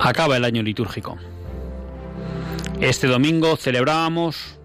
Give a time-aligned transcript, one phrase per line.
[0.00, 1.16] Acaba el año litúrgico.
[2.80, 4.58] Este domingo celebrábamos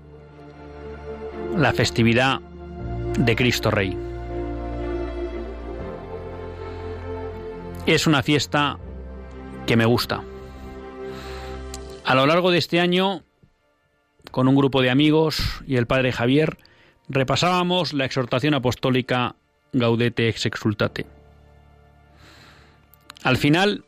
[1.56, 2.40] la festividad
[3.20, 3.98] de Cristo Rey.
[7.86, 8.78] Es una fiesta
[9.66, 10.24] que me gusta.
[12.06, 13.24] A lo largo de este año,
[14.32, 16.58] con un grupo de amigos y el padre Javier,
[17.10, 19.36] repasábamos la exhortación apostólica
[19.74, 21.06] Gaudete ex exultate.
[23.24, 23.84] Al final,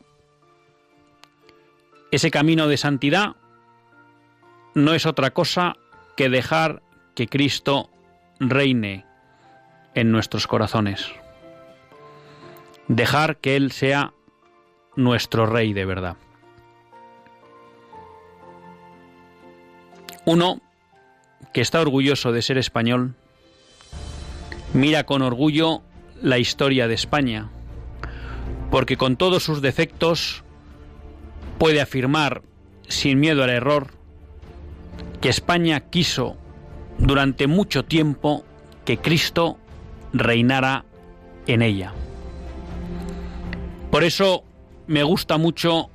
[2.10, 3.36] ese camino de santidad
[4.74, 5.76] no es otra cosa
[6.16, 6.82] que dejar
[7.14, 7.90] que Cristo
[8.38, 9.04] reine
[9.94, 11.06] en nuestros corazones.
[12.88, 14.12] Dejar que Él sea
[14.96, 16.16] nuestro Rey de verdad.
[20.24, 20.60] Uno
[21.52, 23.14] que está orgulloso de ser español,
[24.74, 25.82] mira con orgullo
[26.22, 27.50] la historia de España,
[28.70, 30.44] porque con todos sus defectos
[31.60, 32.40] puede afirmar
[32.88, 33.88] sin miedo al error
[35.20, 36.38] que España quiso
[36.96, 38.46] durante mucho tiempo
[38.86, 39.58] que Cristo
[40.14, 40.86] reinara
[41.46, 41.92] en ella.
[43.90, 44.42] Por eso
[44.86, 45.90] me gusta mucho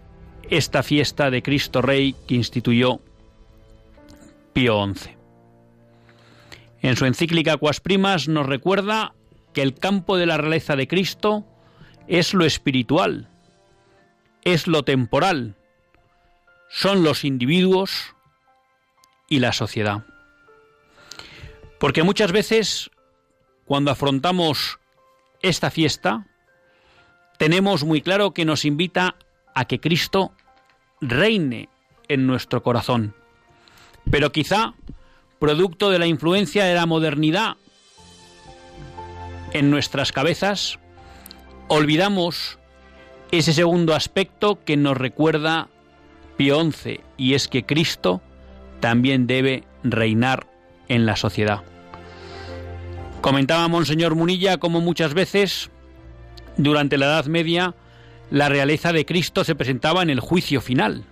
[0.52, 3.02] esta fiesta de Cristo Rey que instituyó
[4.54, 5.10] Pío XI.
[6.84, 9.16] En su encíclica Cuas Primas nos recuerda
[9.52, 11.44] que el campo de la realeza de Cristo
[12.08, 13.30] es lo espiritual,
[14.46, 15.56] es lo temporal,
[16.70, 18.16] son los individuos
[19.28, 20.06] y la sociedad.
[21.80, 22.92] Porque muchas veces
[23.66, 24.80] cuando afrontamos
[25.42, 26.28] esta fiesta,
[27.38, 29.16] tenemos muy claro que nos invita
[29.54, 30.32] a que Cristo
[31.02, 31.70] reine
[32.08, 33.16] en nuestro corazón.
[34.10, 34.76] Pero quizá,
[35.40, 37.58] producto de la influencia de la modernidad
[39.52, 40.80] en nuestras cabezas,
[41.68, 42.60] olvidamos
[43.32, 45.70] ese segundo aspecto que nos recuerda
[46.38, 48.22] Pío XI, y es que Cristo
[48.80, 50.48] también debe reinar
[50.88, 51.64] en la sociedad.
[53.22, 55.72] Comentaba Monseñor Munilla cómo muchas veces,
[56.58, 57.74] durante la Edad Media,
[58.30, 61.06] la realeza de Cristo se presentaba en el juicio final.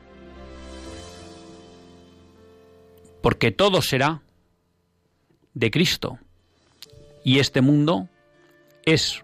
[3.22, 4.22] Porque todo será
[5.54, 6.20] de Cristo.
[7.24, 8.10] Y este mundo
[8.86, 9.24] es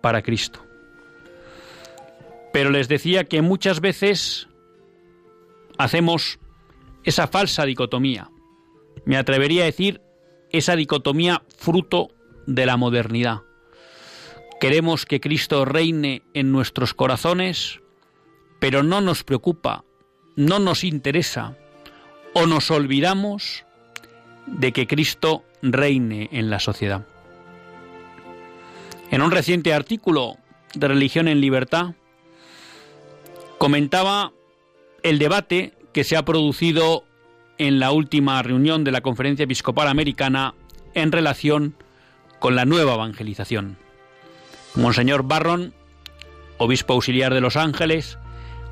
[0.00, 0.64] para Cristo.
[2.52, 4.48] Pero les decía que muchas veces
[5.78, 6.38] hacemos
[7.04, 8.30] esa falsa dicotomía.
[9.04, 10.00] Me atrevería a decir
[10.50, 12.10] esa dicotomía fruto
[12.46, 13.40] de la modernidad.
[14.60, 17.80] Queremos que Cristo reine en nuestros corazones,
[18.60, 19.84] pero no nos preocupa,
[20.36, 21.56] no nos interesa
[22.34, 23.64] o nos olvidamos
[24.46, 27.06] de que Cristo reine en la sociedad.
[29.10, 30.36] En un reciente artículo
[30.74, 31.94] de Religión en Libertad,
[33.62, 34.32] comentaba
[35.04, 37.04] el debate que se ha producido
[37.58, 40.56] en la última reunión de la Conferencia Episcopal Americana
[40.94, 41.76] en relación
[42.40, 43.76] con la nueva evangelización.
[44.74, 45.72] Monseñor Barron,
[46.58, 48.18] obispo auxiliar de Los Ángeles,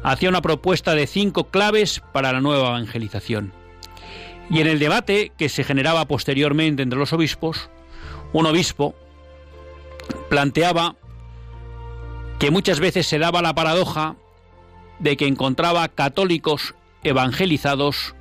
[0.03, 3.53] hacía una propuesta de cinco claves para la nueva evangelización.
[4.51, 7.71] Y en el debate que se generaba posteriormente entre los obispos,
[8.33, 8.97] un obispo
[10.29, 10.97] planteaba
[12.41, 14.17] que muchas veces se daba la paradoja
[15.01, 18.15] de que encontraba católicos evangelizados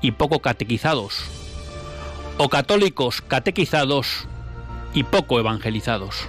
[0.00, 1.24] y poco catequizados,
[2.38, 4.26] o católicos catequizados
[4.94, 6.28] y poco evangelizados.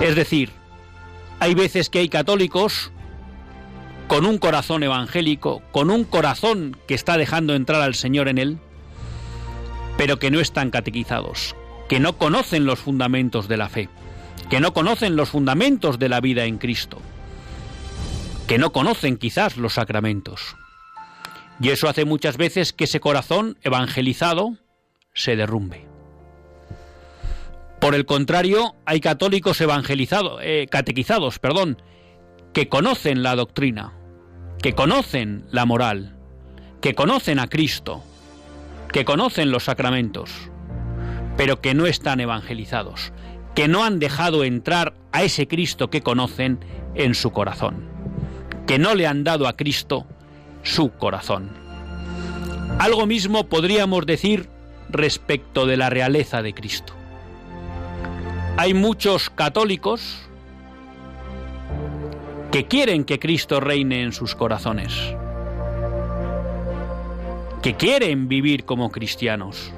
[0.00, 0.50] Es decir,
[1.40, 2.92] hay veces que hay católicos
[4.08, 8.58] con un corazón evangélico, con un corazón que está dejando entrar al Señor en él,
[9.96, 11.56] pero que no están catequizados,
[11.88, 13.88] que no conocen los fundamentos de la fe,
[14.50, 16.98] que no conocen los fundamentos de la vida en Cristo,
[18.46, 20.56] que no conocen quizás los sacramentos.
[21.60, 24.56] Y eso hace muchas veces que ese corazón evangelizado
[25.14, 25.86] se derrumbe.
[27.80, 31.80] Por el contrario, hay católicos evangelizados, eh, catequizados, perdón,
[32.52, 33.92] que conocen la doctrina,
[34.62, 36.16] que conocen la moral,
[36.80, 38.02] que conocen a Cristo,
[38.92, 40.30] que conocen los sacramentos,
[41.36, 43.12] pero que no están evangelizados,
[43.54, 46.60] que no han dejado entrar a ese Cristo que conocen
[46.94, 47.93] en su corazón,
[48.66, 50.06] que no le han dado a Cristo
[50.62, 51.50] su corazón.
[52.78, 54.48] Algo mismo podríamos decir
[54.88, 56.94] respecto de la realeza de Cristo.
[58.56, 60.20] Hay muchos católicos
[62.50, 64.92] que quieren que Cristo reine en sus corazones,
[67.62, 69.72] que quieren vivir como cristianos,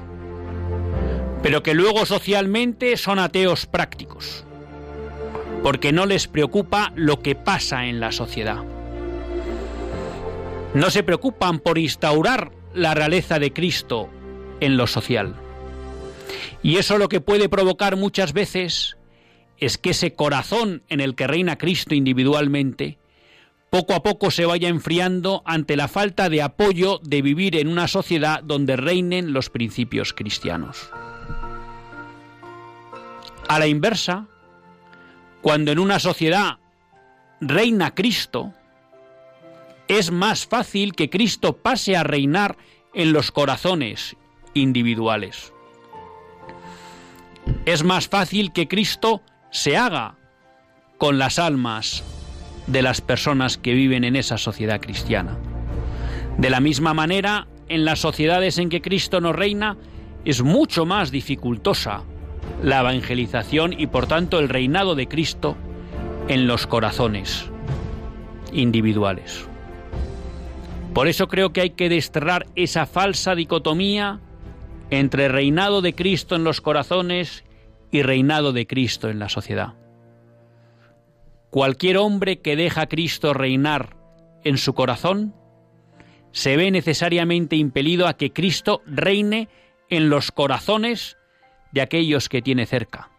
[1.41, 4.45] pero que luego socialmente son ateos prácticos,
[5.63, 8.63] porque no les preocupa lo que pasa en la sociedad.
[10.77, 14.11] No se preocupan por instaurar la realeza de Cristo
[14.59, 15.35] en lo social.
[16.61, 18.95] Y eso lo que puede provocar muchas veces
[19.57, 22.99] es que ese corazón en el que reina Cristo individualmente,
[23.71, 27.87] poco a poco se vaya enfriando ante la falta de apoyo de vivir en una
[27.87, 30.91] sociedad donde reinen los principios cristianos.
[33.47, 34.27] A la inversa,
[35.41, 36.59] cuando en una sociedad
[37.41, 38.53] reina Cristo,
[39.87, 42.57] es más fácil que Cristo pase a reinar
[42.93, 44.17] en los corazones
[44.53, 45.53] individuales.
[47.65, 50.15] Es más fácil que Cristo se haga
[50.97, 52.03] con las almas
[52.65, 55.37] de las personas que viven en esa sociedad cristiana.
[56.37, 59.77] De la misma manera, en las sociedades en que Cristo no reina,
[60.25, 62.03] es mucho más dificultosa
[62.61, 65.55] la evangelización y por tanto el reinado de Cristo
[66.27, 67.49] en los corazones
[68.51, 69.47] individuales.
[70.97, 74.19] Por eso creo que hay que desterrar esa falsa dicotomía
[74.89, 77.43] entre reinado de Cristo en los corazones
[77.91, 79.75] y reinado de Cristo en la sociedad.
[81.51, 83.95] Cualquier hombre que deja a Cristo reinar
[84.43, 85.35] en su corazón
[86.31, 89.49] se ve necesariamente impelido a que Cristo reine
[89.89, 91.15] en los corazones
[91.73, 93.11] de aquellos que tiene cerca,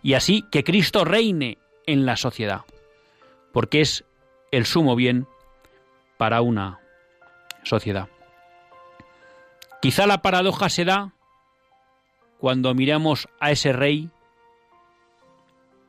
[0.00, 1.58] y así que Cristo reine
[1.88, 2.60] en la sociedad,
[3.52, 4.04] porque es
[4.52, 5.26] el sumo bien
[6.18, 6.85] para una
[7.66, 8.08] sociedad.
[9.82, 11.12] Quizá la paradoja se da
[12.38, 14.10] cuando miramos a ese rey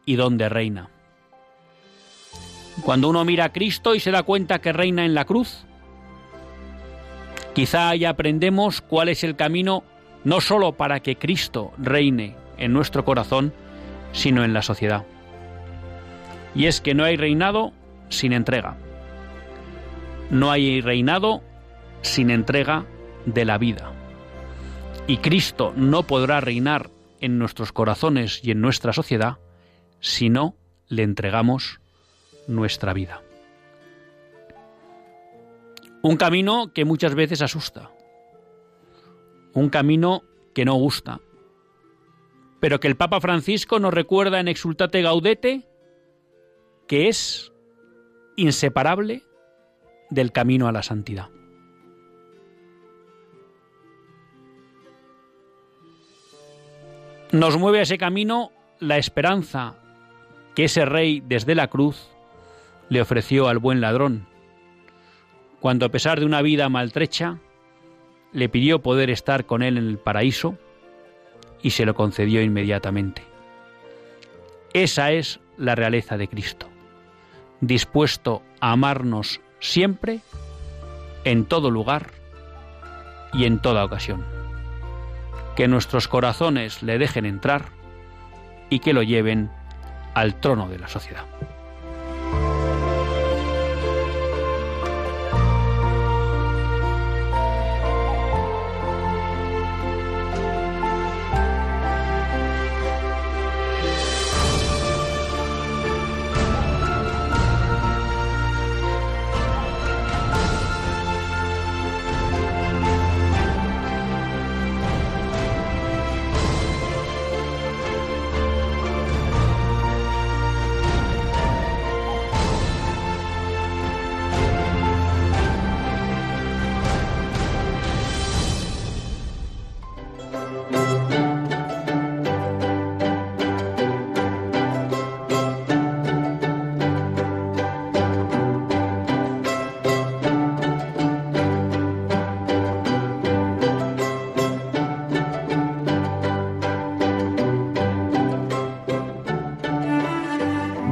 [0.06, 0.90] y dónde reina.
[2.84, 5.66] Cuando uno mira a Cristo y se da cuenta que reina en la cruz,
[7.54, 9.84] quizá ahí aprendemos cuál es el camino
[10.24, 13.54] no sólo para que Cristo reine en nuestro corazón,
[14.12, 15.06] sino en la sociedad.
[16.56, 17.72] Y es que no hay reinado
[18.10, 18.78] sin entrega.
[20.30, 21.42] No hay reinado
[22.08, 22.86] sin entrega
[23.26, 23.92] de la vida.
[25.08, 26.90] Y Cristo no podrá reinar
[27.22, 29.38] en nuestros corazones y en nuestra sociedad
[30.00, 30.56] si no
[30.88, 31.80] le entregamos
[32.48, 33.22] nuestra vida.
[36.02, 37.92] Un camino que muchas veces asusta,
[39.54, 40.24] un camino
[40.54, 41.20] que no gusta,
[42.60, 45.68] pero que el Papa Francisco nos recuerda en Exultate Gaudete
[46.88, 47.52] que es
[48.38, 49.24] inseparable
[50.10, 51.30] del camino a la santidad.
[57.38, 59.76] Nos mueve a ese camino la esperanza
[60.56, 62.10] que ese rey desde la cruz
[62.90, 64.26] le ofreció al buen ladrón,
[65.60, 67.38] cuando a pesar de una vida maltrecha,
[68.34, 70.58] le pidió poder estar con él en el paraíso
[71.62, 73.22] y se lo concedió inmediatamente.
[74.74, 76.68] Esa es la realeza de Cristo,
[77.62, 80.22] dispuesto a amarnos siempre,
[81.24, 82.14] en todo lugar
[83.32, 84.37] y en toda ocasión
[85.58, 87.66] que nuestros corazones le dejen entrar
[88.70, 89.50] y que lo lleven
[90.14, 91.26] al trono de la sociedad.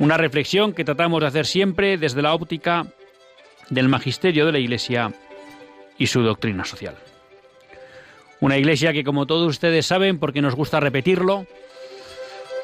[0.00, 2.86] Una reflexión que tratamos de hacer siempre desde la óptica
[3.68, 5.12] del magisterio de la Iglesia
[5.98, 6.96] y su doctrina social.
[8.40, 11.46] Una iglesia que, como todos ustedes saben, porque nos gusta repetirlo,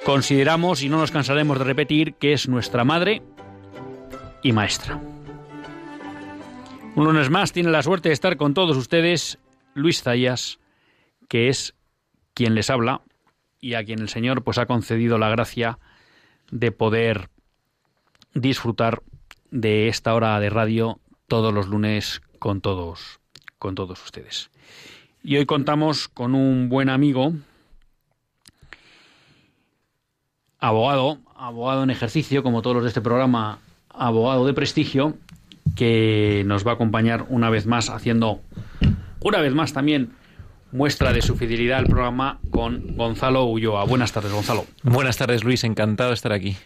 [0.07, 3.21] consideramos, y no nos cansaremos de repetir, que es nuestra madre
[4.43, 4.99] y maestra.
[6.95, 9.39] Un lunes más tiene la suerte de estar con todos ustedes
[9.75, 10.59] Luis Zayas,
[11.29, 11.75] que es
[12.33, 13.03] quien les habla
[13.61, 15.79] y a quien el Señor pues ha concedido la gracia
[16.51, 17.29] de poder
[18.35, 19.03] disfrutar
[19.51, 23.21] de esta hora de radio todos los lunes con todos
[23.59, 24.51] con todos ustedes.
[25.23, 27.33] Y hoy contamos con un buen amigo
[30.59, 35.17] abogado, abogado en ejercicio, como todos los de este programa, abogado de prestigio,
[35.75, 38.41] que nos va a acompañar una vez más haciendo
[39.21, 40.13] una vez más también
[40.77, 43.85] muestra de su fidelidad al programa con Gonzalo Ulloa.
[43.85, 44.67] Buenas tardes, Gonzalo.
[44.83, 45.65] Buenas tardes, Luis.
[45.65, 46.57] Encantado de estar aquí.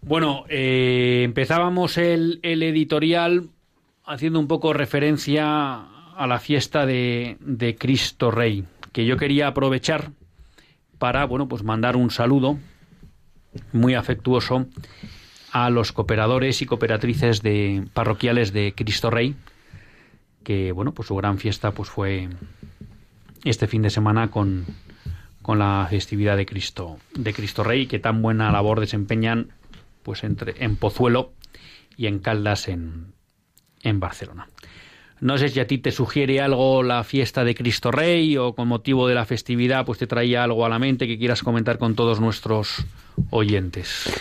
[0.00, 3.48] Bueno, eh, empezábamos el, editorial
[4.04, 5.80] haciendo un poco referencia
[6.16, 10.10] a la fiesta de, de, Cristo Rey, que yo quería aprovechar
[10.98, 12.58] para, bueno, pues mandar un saludo
[13.72, 14.66] muy afectuoso
[15.50, 19.34] a los cooperadores y cooperatrices de parroquiales de Cristo Rey,
[20.42, 22.28] que bueno, pues su gran fiesta pues fue
[23.44, 24.66] este fin de semana con,
[25.42, 29.48] con la festividad de Cristo, de Cristo Rey, que tan buena labor desempeñan
[30.02, 31.32] pues entre en Pozuelo
[31.96, 33.12] y en Caldas en,
[33.82, 34.48] en Barcelona.
[35.20, 38.66] No sé si a ti te sugiere algo la fiesta de Cristo Rey o con
[38.66, 41.94] motivo de la festividad pues te traía algo a la mente que quieras comentar con
[41.94, 42.84] todos nuestros
[43.30, 44.12] oyentes.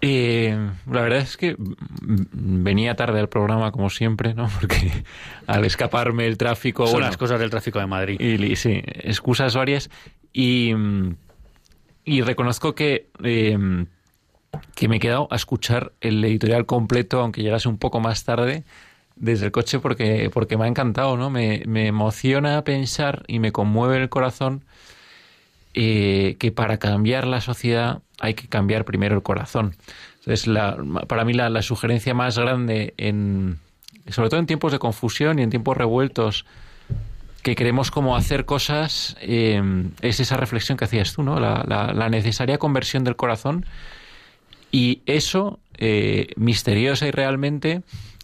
[0.00, 0.56] Eh,
[0.90, 4.48] la verdad es que venía tarde al programa como siempre, ¿no?
[4.60, 5.04] Porque
[5.46, 6.86] al escaparme el tráfico...
[6.86, 8.20] Son las cosas del tráfico de Madrid.
[8.20, 9.90] Y, sí, excusas varias.
[10.32, 10.72] Y,
[12.04, 13.58] y reconozco que, eh,
[14.74, 18.64] que me he quedado a escuchar el editorial completo, aunque llegase un poco más tarde,
[19.16, 21.28] desde el coche porque, porque me ha encantado, ¿no?
[21.28, 24.64] Me, me emociona pensar y me conmueve el corazón
[25.74, 29.76] eh, que para cambiar la sociedad hay que cambiar primero el corazón.
[30.20, 33.58] Entonces, la, para mí la, sugerencia más grande, en,
[34.08, 36.44] sobre todo en tiempos de confusión y en tiempos revueltos,
[37.42, 39.62] que queremos como hacer cosas, eh,
[40.02, 41.38] es esa reflexión que hacías tú, ¿no?
[41.38, 43.64] La, necesaria conversión del corazón.
[44.70, 47.82] Y eso, eh, misteriosa y realmente,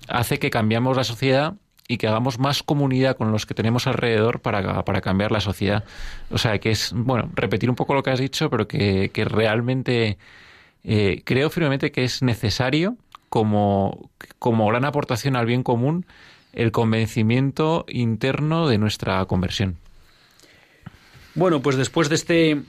[0.09, 1.55] hace que cambiamos la sociedad
[1.87, 5.85] y que hagamos más comunidad con los que tenemos alrededor para, para cambiar la sociedad.
[6.31, 9.25] O sea, que es, bueno, repetir un poco lo que has dicho, pero que, que
[9.25, 10.17] realmente
[10.83, 12.97] eh, creo firmemente que es necesario
[13.29, 16.07] como, como gran aportación al bien común
[16.53, 19.77] el convencimiento interno de nuestra conversión.
[21.35, 22.63] Bueno, pues después de este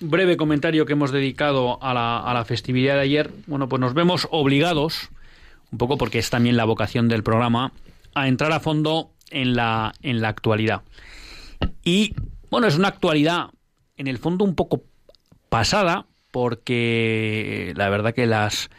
[0.00, 3.94] breve comentario que hemos dedicado a la, a la festividad de ayer, bueno, pues nos
[3.94, 5.10] vemos obligados,
[5.70, 7.72] un poco porque es también la vocación del programa,
[8.16, 10.82] a entrar a fondo en la, en la actualidad.
[11.84, 12.14] Y
[12.50, 13.50] bueno, es una actualidad
[13.98, 14.82] en el fondo un poco
[15.50, 18.70] pasada, porque la verdad que las,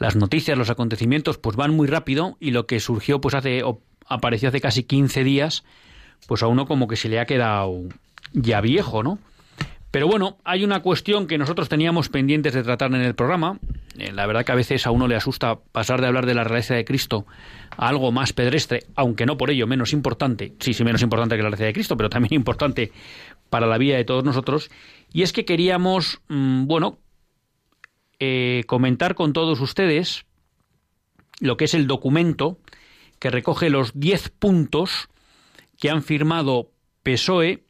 [0.00, 3.62] las noticias, los acontecimientos, pues van muy rápido y lo que surgió, pues hace,
[4.08, 5.62] apareció hace casi 15 días,
[6.26, 7.82] pues a uno como que se le ha quedado
[8.32, 9.20] ya viejo, ¿no?
[9.90, 13.58] Pero bueno, hay una cuestión que nosotros teníamos pendientes de tratar en el programa.
[13.98, 16.44] Eh, la verdad que a veces a uno le asusta pasar de hablar de la
[16.44, 17.26] realeza de Cristo
[17.76, 20.52] a algo más pedestre, aunque no por ello menos importante.
[20.60, 22.92] Sí, sí, menos importante que la realeza de Cristo, pero también importante
[23.48, 24.70] para la vida de todos nosotros.
[25.12, 26.98] Y es que queríamos, mm, bueno,
[28.18, 30.24] eh, comentar con todos ustedes
[31.40, 32.58] lo que es el documento
[33.18, 35.08] que recoge los 10 puntos
[35.78, 36.70] que han firmado
[37.02, 37.64] PSOE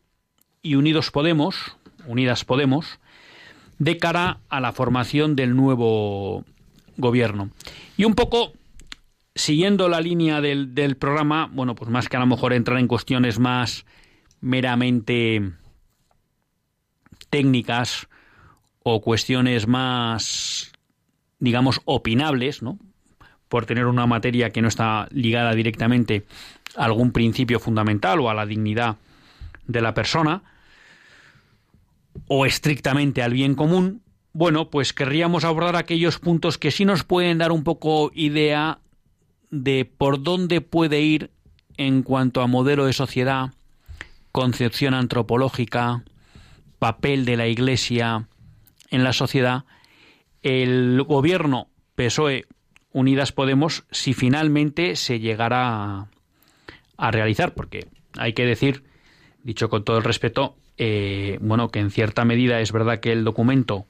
[0.62, 1.75] y Unidos Podemos,
[2.06, 2.98] Unidas Podemos,
[3.78, 6.44] de cara a la formación del nuevo
[6.96, 7.50] gobierno.
[7.96, 8.52] Y un poco
[9.34, 13.38] siguiendo la línea del, programa, bueno, pues más que a lo mejor entrar en cuestiones
[13.38, 13.84] más
[14.40, 15.52] meramente
[17.28, 18.08] técnicas
[18.82, 20.72] o cuestiones más,
[21.38, 22.78] digamos, opinables, ¿no?
[23.48, 26.24] Por tener una materia que no está ligada directamente
[26.76, 28.96] a algún principio fundamental o a la dignidad
[29.66, 30.42] de la persona,
[32.28, 37.38] o estrictamente al bien común, bueno, pues querríamos abordar aquellos puntos que sí nos pueden
[37.38, 38.80] dar un poco idea
[39.50, 41.30] de por dónde puede ir
[41.76, 43.52] en cuanto a modelo de sociedad,
[44.32, 46.04] concepción antropológica,
[46.78, 48.28] papel de la Iglesia
[48.90, 49.64] en la sociedad,
[50.42, 52.46] el gobierno PSOE
[52.92, 56.08] Unidas Podemos si finalmente se llegara
[56.96, 58.84] a, realizar, porque hay que decir,
[59.42, 63.24] dicho con todo el respeto, eh, bueno, que en cierta medida es verdad que el
[63.24, 63.86] documento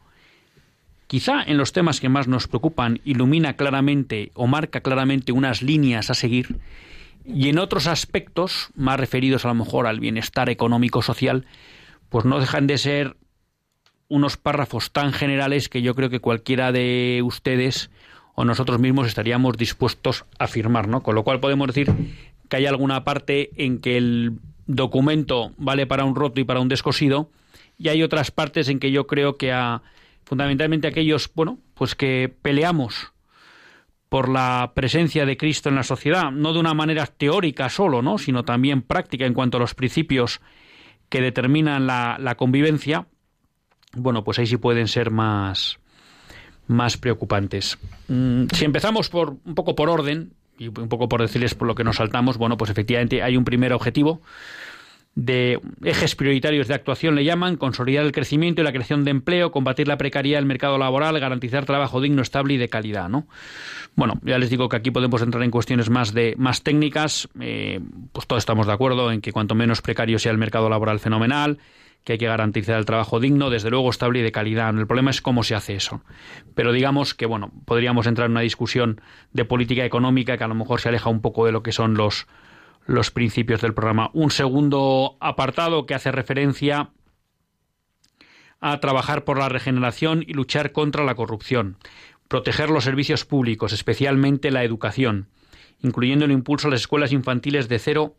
[1.07, 6.11] quizá en los temas que más nos preocupan ilumina claramente o marca claramente unas líneas
[6.11, 6.59] a seguir
[7.25, 11.47] y en otros aspectos más referidos a lo mejor al bienestar económico social
[12.09, 13.17] pues no dejan de ser
[14.09, 17.91] unos párrafos tan generales que yo creo que cualquiera de ustedes
[18.35, 21.03] o nosotros mismos estaríamos dispuestos a firmar, ¿no?
[21.03, 21.93] Con lo cual podemos decir
[22.49, 26.69] que hay alguna parte en que el documento vale para un roto y para un
[26.69, 27.31] descosido
[27.79, 29.83] y hay otras partes en que yo creo que a
[30.25, 33.13] fundamentalmente aquellos, bueno, pues que peleamos
[34.09, 38.19] por la presencia de Cristo en la sociedad, no de una manera teórica solo, ¿no?
[38.19, 40.41] sino también práctica en cuanto a los principios
[41.09, 43.07] que determinan la, la convivencia,
[43.95, 45.79] bueno, pues ahí sí pueden ser más,
[46.67, 47.79] más preocupantes.
[48.09, 51.75] Mm, si empezamos por un poco por orden y un poco por decirles por lo
[51.75, 54.21] que nos saltamos, bueno, pues efectivamente hay un primer objetivo
[55.17, 59.51] de ejes prioritarios de actuación le llaman consolidar el crecimiento y la creación de empleo,
[59.51, 63.27] combatir la precariedad del mercado laboral, garantizar trabajo digno, estable y de calidad, ¿no?
[63.95, 67.81] Bueno, ya les digo que aquí podemos entrar en cuestiones más de más técnicas, eh,
[68.13, 71.59] pues todos estamos de acuerdo en que cuanto menos precario sea el mercado laboral fenomenal,
[72.07, 74.71] que hay que garantizar el trabajo digno, desde luego estable y de calidad.
[74.79, 76.03] El problema es cómo se hace eso.
[76.55, 79.01] Pero digamos que, bueno, podríamos entrar en una discusión
[79.33, 81.95] de política económica que a lo mejor se aleja un poco de lo que son
[81.95, 82.29] los,
[82.87, 84.11] los principios del programa.
[84.13, 86.91] Un segundo apartado que hace referencia
[88.61, 91.77] a trabajar por la regeneración y luchar contra la corrupción,
[92.29, 95.27] proteger los servicios públicos, especialmente la educación,
[95.83, 98.15] incluyendo el impulso a las escuelas infantiles de cero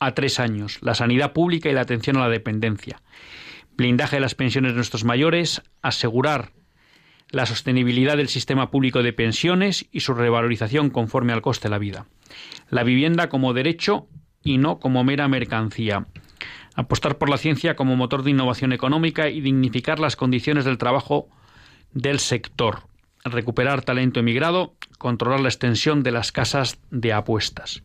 [0.00, 3.02] a tres años, la sanidad pública y la atención a la dependencia,
[3.76, 6.52] blindaje de las pensiones de nuestros mayores, asegurar
[7.30, 11.78] la sostenibilidad del sistema público de pensiones y su revalorización conforme al coste de la
[11.78, 12.06] vida.
[12.70, 14.06] La vivienda como derecho
[14.42, 16.06] y no como mera mercancía.
[16.76, 21.28] Apostar por la ciencia como motor de innovación económica y dignificar las condiciones del trabajo
[21.92, 22.82] del sector.
[23.24, 27.82] Recuperar talento emigrado, controlar la extensión de las casas de apuestas.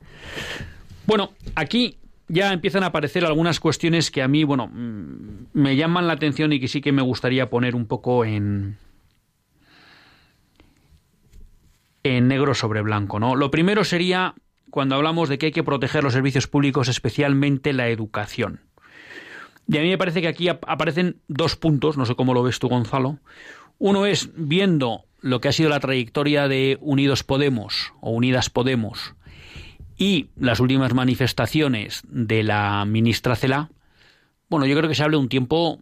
[1.10, 6.06] Bueno, aquí ya empiezan a aparecer algunas cuestiones que a mí, bueno, mm, me llaman
[6.06, 8.78] la atención y que sí que me gustaría poner un poco en,
[12.04, 13.20] en negro sobre blanco.
[13.20, 13.36] ¿no?
[13.36, 14.36] Lo primero sería
[14.70, 18.60] cuando hablamos de que hay que proteger los servicios públicos, especialmente la educación.
[19.68, 22.60] Y a mí me parece que aquí aparecen dos puntos, no sé cómo lo ves
[22.60, 23.18] tú, Gonzalo.
[23.80, 29.16] Uno es viendo lo que ha sido la trayectoria de Unidos Podemos o Unidas Podemos
[30.00, 33.70] y las últimas manifestaciones de la ministra Cela,
[34.50, 35.80] bueno, yo creo que se habla de un tiempo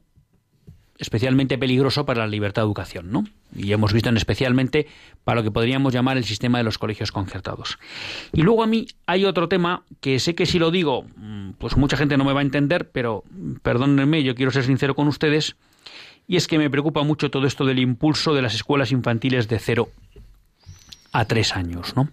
[0.97, 3.25] especialmente peligroso para la libertad de educación, ¿no?
[3.55, 4.87] Y hemos visto en especialmente
[5.23, 7.77] para lo que podríamos llamar el sistema de los colegios concertados.
[8.33, 11.77] Y luego a mí hay otro tema que sé que si lo digo, mm, pues
[11.77, 13.23] mucha gente no me va a entender, pero
[13.61, 15.55] perdónenme, yo quiero ser sincero con ustedes,
[16.27, 19.59] y es que me preocupa mucho todo esto del impulso de las escuelas infantiles de
[19.59, 19.89] cero
[21.11, 22.09] a tres años, ¿no?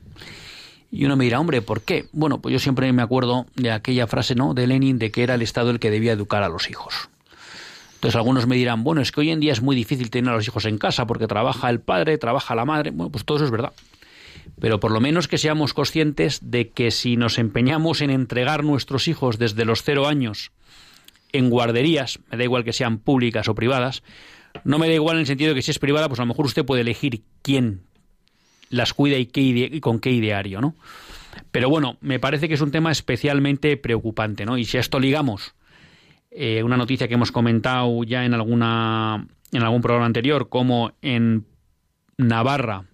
[0.95, 2.07] Y uno me dirá, hombre, ¿por qué?
[2.13, 4.55] Bueno, pues yo siempre me acuerdo de aquella frase, ¿no?
[4.55, 7.09] De Lenin de que era el Estado el que debía educar a los hijos.
[7.95, 10.37] Entonces algunos me dirán, bueno, es que hoy en día es muy difícil tener a
[10.37, 12.93] los hijos en casa porque trabaja el padre, trabaja la madre.
[12.93, 13.73] Bueno, pues todo eso es verdad.
[14.61, 19.09] Pero por lo menos que seamos conscientes de que si nos empeñamos en entregar nuestros
[19.09, 20.53] hijos desde los cero años
[21.33, 24.05] en guarderías, me da igual que sean públicas o privadas,
[24.63, 26.29] no me da igual en el sentido de que si es privada, pues a lo
[26.29, 27.81] mejor usted puede elegir quién
[28.71, 30.75] las cuida y, qué con qué ideario, ¿no?
[31.51, 34.59] Pero bueno, me parece que es un tema especialmente preocupante, ¿no?
[34.59, 35.55] Y si a esto ligamos
[36.31, 41.47] eh, una noticia que hemos comentado ya en alguna en algún programa anterior, como en
[42.17, 42.85] Navarra,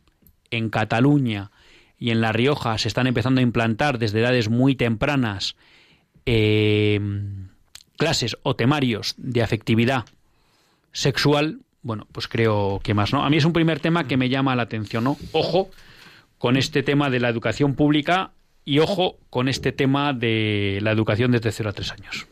[0.51, 1.51] en Cataluña
[1.99, 5.57] y en La Rioja se están empezando a implantar desde edades muy tempranas
[6.27, 7.01] eh,
[7.97, 10.05] clases o temarios de afectividad
[10.93, 13.25] sexual, bueno, pues creo que más, ¿no?
[13.25, 15.17] A mí es un primer tema que me llama la atención, ¿no?
[15.33, 15.71] Ojo
[16.39, 18.33] con este tema de la educación pública
[18.65, 22.27] y ojo con este tema de la educación desde 0 a 3 años.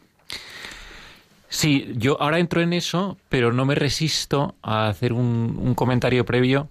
[1.49, 6.69] Sí, yo ahora entro en eso, pero no me resisto a hacer un, comentario previo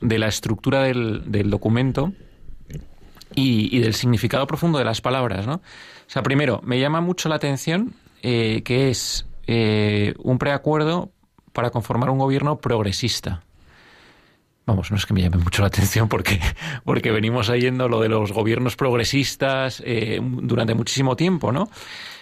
[0.00, 2.12] de la estructura del, documento
[3.34, 5.54] y, del significado profundo de las palabras, ¿no?
[5.54, 11.12] O sea, primero, me llama mucho la atención eh, que es eh, un preacuerdo
[11.58, 13.42] para conformar un gobierno progresista.
[14.64, 16.38] Vamos, no es que me llame mucho la atención porque,
[16.84, 21.68] porque venimos oyendo lo de los gobiernos progresistas eh, durante muchísimo tiempo, ¿no?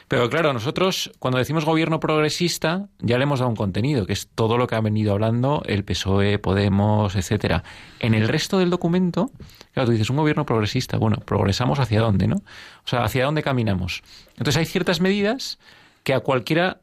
[0.08, 4.26] Pero claro, nosotros cuando decimos gobierno progresista ya le hemos dado un contenido, que es
[4.34, 7.62] todo lo que ha venido hablando el PSOE, Podemos, etcétera.
[8.00, 9.30] En el resto del documento,
[9.74, 12.36] claro, tú dices un gobierno progresista, bueno, progresamos hacia dónde, ¿no?
[12.36, 14.02] O sea, hacia dónde caminamos.
[14.38, 15.58] Entonces hay ciertas medidas
[16.04, 16.80] que a cualquiera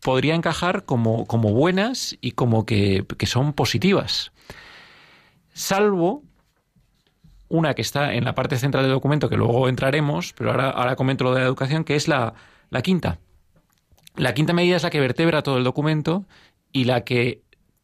[0.00, 4.32] podría encajar como, como buenas y como que, que son positivas.
[5.52, 6.22] Salvo
[7.48, 10.96] una que está en la parte central del documento, que luego entraremos, pero ahora, ahora
[10.96, 12.34] comento lo de la educación, que es la,
[12.70, 13.18] la quinta.
[14.16, 16.24] La quinta medida es la que vertebra todo el documento
[16.72, 17.42] y la que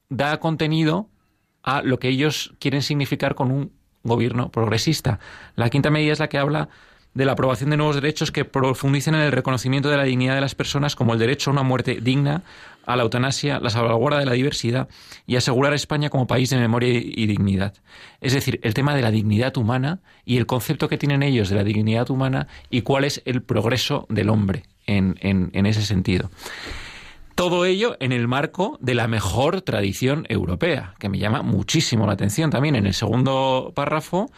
[0.09, 1.09] da contenido
[1.63, 3.73] a lo que ellos quieren significar con un
[4.03, 5.21] gobierno progresista.
[5.57, 6.69] La quinta medida es la que habla
[7.15, 10.41] de la aprobación de nuevos derechos que profundicen en el reconocimiento de la dignidad de
[10.41, 12.43] las personas como el derecho a una muerte digna,
[12.87, 14.89] a la eutanasia, la salvaguarda de la diversidad
[15.27, 17.75] y asegurar a España como país de memoria y dignidad.
[18.21, 21.57] Es decir, el tema de la dignidad humana y el concepto que tienen ellos de
[21.57, 26.31] la dignidad humana y cuál es el progreso del hombre en, en ese sentido.
[27.41, 32.13] Todo ello en el marco de la mejor tradición europea, que me llama muchísimo la
[32.13, 32.77] atención también.
[32.77, 34.31] En el segundo párrafo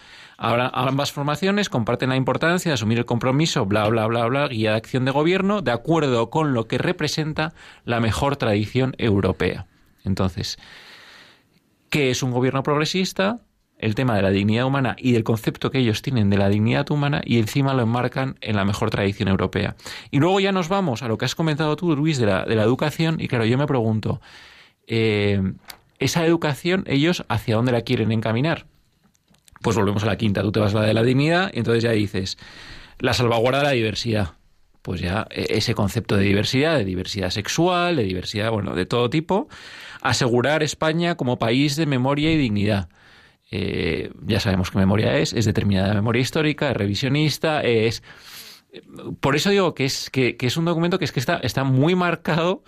[0.45, 4.73] Ahora, ambas formaciones comparten la importancia de asumir el compromiso, bla, bla, bla, bla, guía
[4.73, 9.67] de acción de gobierno, de acuerdo con lo que representa la mejor tradición europea.
[10.05, 10.59] Entonces,
[11.91, 13.39] ¿qué es un gobierno progresista?
[13.79, 16.91] El tema de la dignidad humana y del concepto que ellos tienen de la dignidad
[16.91, 19.77] humana y encima lo enmarcan en la mejor tradición europea.
[20.11, 22.57] Y luego ya nos vamos a lo que has comentado tú, Luis, de la, de
[22.57, 23.21] la educación.
[23.21, 24.21] Y claro, yo me pregunto,
[24.89, 25.41] eh,
[26.01, 28.67] ¿esa educación ellos hacia dónde la quieren encaminar?
[29.63, 31.83] Pues volvemos a la quinta, tú te vas a la de la dignidad y entonces
[31.83, 32.37] ya dices,
[32.99, 34.33] la salvaguarda de la diversidad.
[34.83, 39.09] Pues ya e, ese concepto de diversidad, de diversidad sexual, de diversidad, bueno, de todo
[39.09, 39.49] tipo,
[40.01, 42.89] asegurar España como país de memoria y dignidad.
[43.51, 48.03] Eh, ya sabemos qué memoria es, es determinada memoria histórica, es revisionista, es...
[49.21, 51.63] Por eso digo que es, que, que es un documento que es que está, está
[51.63, 52.65] muy marcado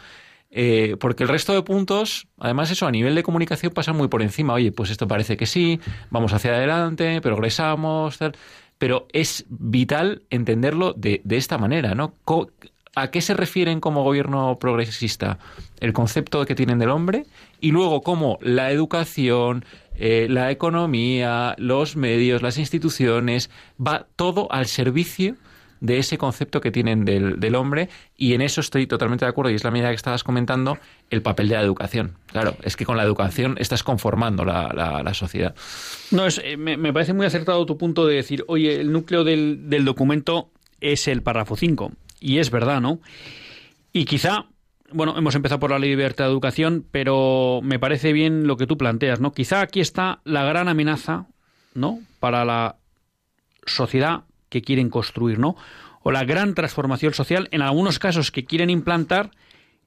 [0.57, 4.23] eh, porque el resto de puntos, además eso a nivel de comunicación pasa muy por
[4.23, 4.55] encima.
[4.55, 8.37] Oye, pues esto parece que sí, vamos hacia adelante, progresamos, tal.
[8.79, 12.15] Pero es vital entenderlo de, esta manera, ¿no?
[12.95, 15.41] ¿A qué se refieren como gobierno progresista?
[15.81, 17.25] El concepto que tienen del hombre
[17.61, 19.65] y luego cómo la educación,
[19.97, 23.51] eh, la economía, los medios, las instituciones,
[23.85, 25.35] va todo al servicio
[25.85, 29.55] de ese concepto que tienen del, hombre y en eso estoy totalmente de acuerdo y
[29.55, 30.79] es la medida que estabas comentando,
[31.11, 32.17] el papel de la educación.
[32.27, 35.55] Claro, es que con la educación estás conformando la, sociedad.
[36.11, 39.69] No, es, eh, me, parece muy acertado tu punto de decir, oye, el núcleo del,
[39.69, 43.01] del documento es el párrafo 5 y es verdad, ¿no?
[43.93, 44.47] Y quizá
[44.91, 48.57] bueno, hemos empezado por la ley de libertad de educación, pero me parece bien lo
[48.57, 49.33] que tú planteas, ¿no?
[49.33, 51.27] Quizá aquí está la gran amenaza,
[51.75, 51.99] ¿no?
[52.21, 52.77] Para la
[53.67, 55.57] sociedad que quieren construir, ¿no?
[56.05, 59.33] O la gran transformación social, en algunos casos que quieren implantar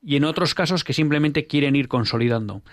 [0.04, 2.64] y en otros casos que simplemente quieren ir consolidando.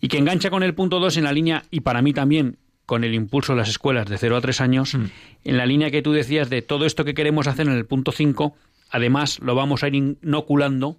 [0.00, 3.02] Y que engancha con el punto 2 en la línea, y para mí también con
[3.02, 5.04] el impulso de las escuelas de 0 a 3 años, mm.
[5.44, 8.12] en la línea que tú decías de todo esto que queremos hacer en el punto
[8.12, 8.54] 5,
[8.90, 10.98] además lo vamos a ir inoculando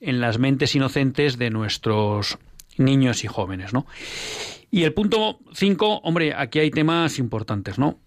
[0.00, 2.38] en las mentes inocentes de nuestros
[2.76, 3.84] niños y jóvenes, ¿no?
[4.70, 7.98] Y el punto 5, hombre, aquí hay temas importantes, ¿no?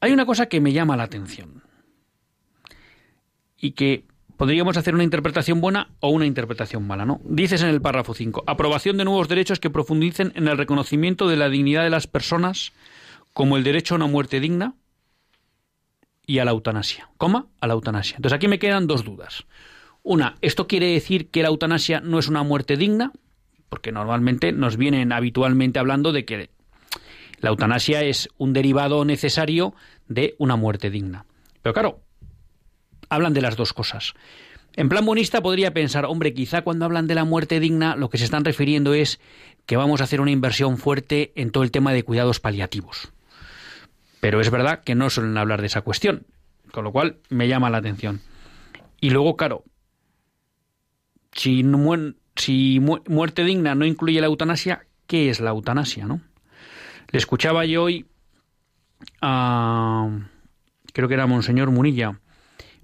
[0.00, 1.62] Hay una cosa que me llama la atención
[3.58, 4.04] y que
[4.36, 7.20] podríamos hacer una interpretación buena o una interpretación mala, ¿no?
[7.24, 11.36] Dices en el párrafo 5, aprobación de nuevos derechos que profundicen en el reconocimiento de
[11.36, 12.72] la dignidad de las personas
[13.32, 14.74] como el derecho a una muerte digna
[16.26, 17.10] y a la eutanasia.
[17.16, 17.46] ¿Coma?
[17.60, 18.16] A la eutanasia.
[18.16, 19.44] Entonces aquí me quedan dos dudas.
[20.02, 23.12] Una, ¿esto quiere decir que la eutanasia no es una muerte digna?
[23.68, 26.50] Porque normalmente nos vienen habitualmente hablando de que
[27.38, 29.74] la eutanasia es un derivado necesario
[30.08, 31.26] de una muerte digna.
[31.62, 32.00] Pero claro,
[33.08, 34.14] hablan de las dos cosas.
[34.74, 38.18] En plan bonista podría pensar, hombre, quizá cuando hablan de la muerte digna lo que
[38.18, 39.20] se están refiriendo es
[39.64, 43.10] que vamos a hacer una inversión fuerte en todo el tema de cuidados paliativos.
[44.20, 46.26] Pero es verdad que no suelen hablar de esa cuestión,
[46.72, 48.20] con lo cual me llama la atención.
[49.00, 49.64] Y luego, claro,
[51.32, 51.64] si,
[52.34, 56.20] si muerte digna no incluye la eutanasia, ¿qué es la eutanasia, no?
[57.10, 58.06] Le escuchaba yo hoy
[59.20, 60.08] a
[60.92, 62.20] creo que era Monseñor Munilla,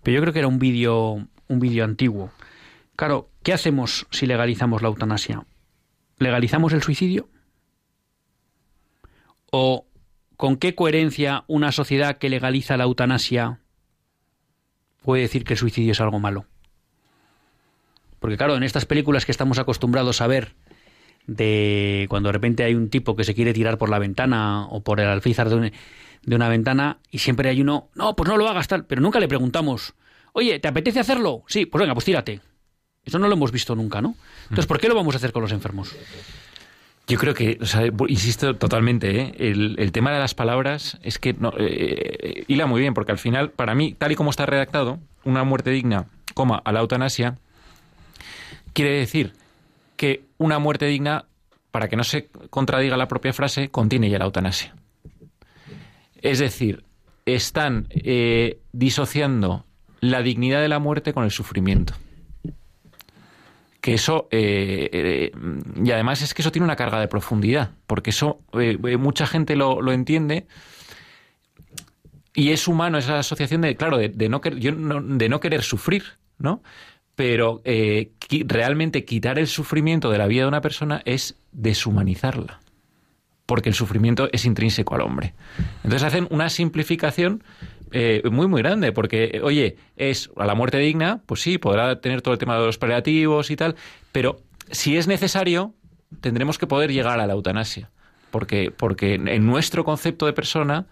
[0.03, 2.31] pero yo creo que era un vídeo un vídeo antiguo.
[2.97, 5.45] Claro, ¿qué hacemos si legalizamos la eutanasia?
[6.19, 7.29] ¿Legalizamos el suicidio?
[9.51, 9.87] ¿O
[10.37, 13.61] con qué coherencia una sociedad que legaliza la eutanasia
[15.03, 16.47] puede decir que el suicidio es algo malo?
[18.19, 20.55] Porque claro, en estas películas que estamos acostumbrados a ver,
[21.27, 24.83] de cuando de repente hay un tipo que se quiere tirar por la ventana o
[24.83, 25.73] por el alféizar de,
[26.25, 29.21] de una ventana y siempre hay uno, no, pues no lo hagas tal, pero nunca
[29.21, 29.95] le preguntamos,
[30.33, 31.43] oye, ¿te apetece hacerlo?
[31.47, 32.41] Sí, pues venga, pues tírate.
[33.05, 34.15] Eso no lo hemos visto nunca, ¿no?
[34.45, 35.95] Entonces, ¿por qué lo vamos a hacer con los enfermos?
[37.09, 39.35] Yo creo que, o sea, insisto totalmente, ¿eh?
[39.39, 43.51] el, tema de las palabras es que no, eh, hila muy bien, porque al final,
[43.51, 47.39] para mí, tal y como está redactado, una muerte digna, coma, a la eutanasia,
[48.73, 49.33] quiere decir
[50.03, 51.27] que una muerte digna,
[51.71, 54.75] para que no se contradiga la propia frase, contiene ya la eutanasia.
[56.21, 56.83] Es decir,
[57.25, 59.65] están eh, disociando
[60.01, 61.95] la dignidad de la muerte con el sufrimiento
[63.81, 65.33] que eso eh, eh,
[65.85, 68.41] y además es que eso tiene una carga de profundidad porque eso
[68.99, 70.47] mucha gente lo, entiende
[72.35, 76.05] y es humano esa asociación de claro de, no, de no querer sufrir
[76.39, 76.63] no
[77.15, 77.63] pero
[78.47, 82.61] realmente quitar el sufrimiento de la vida de una persona es deshumanizarla
[83.47, 85.35] porque el sufrimiento es intrínseco al hombre.
[85.85, 87.43] Entonces hacen una simplificación
[87.91, 92.23] eh, muy, muy grande, porque, oye, es a la muerte digna, pues sí, podrá tener
[92.23, 93.77] todo el tema de los paliativos y tal,
[94.13, 95.75] pero si es necesario,
[96.23, 97.91] tendremos que poder llegar a la eutanasia,
[98.31, 100.87] porque, porque en nuestro concepto de persona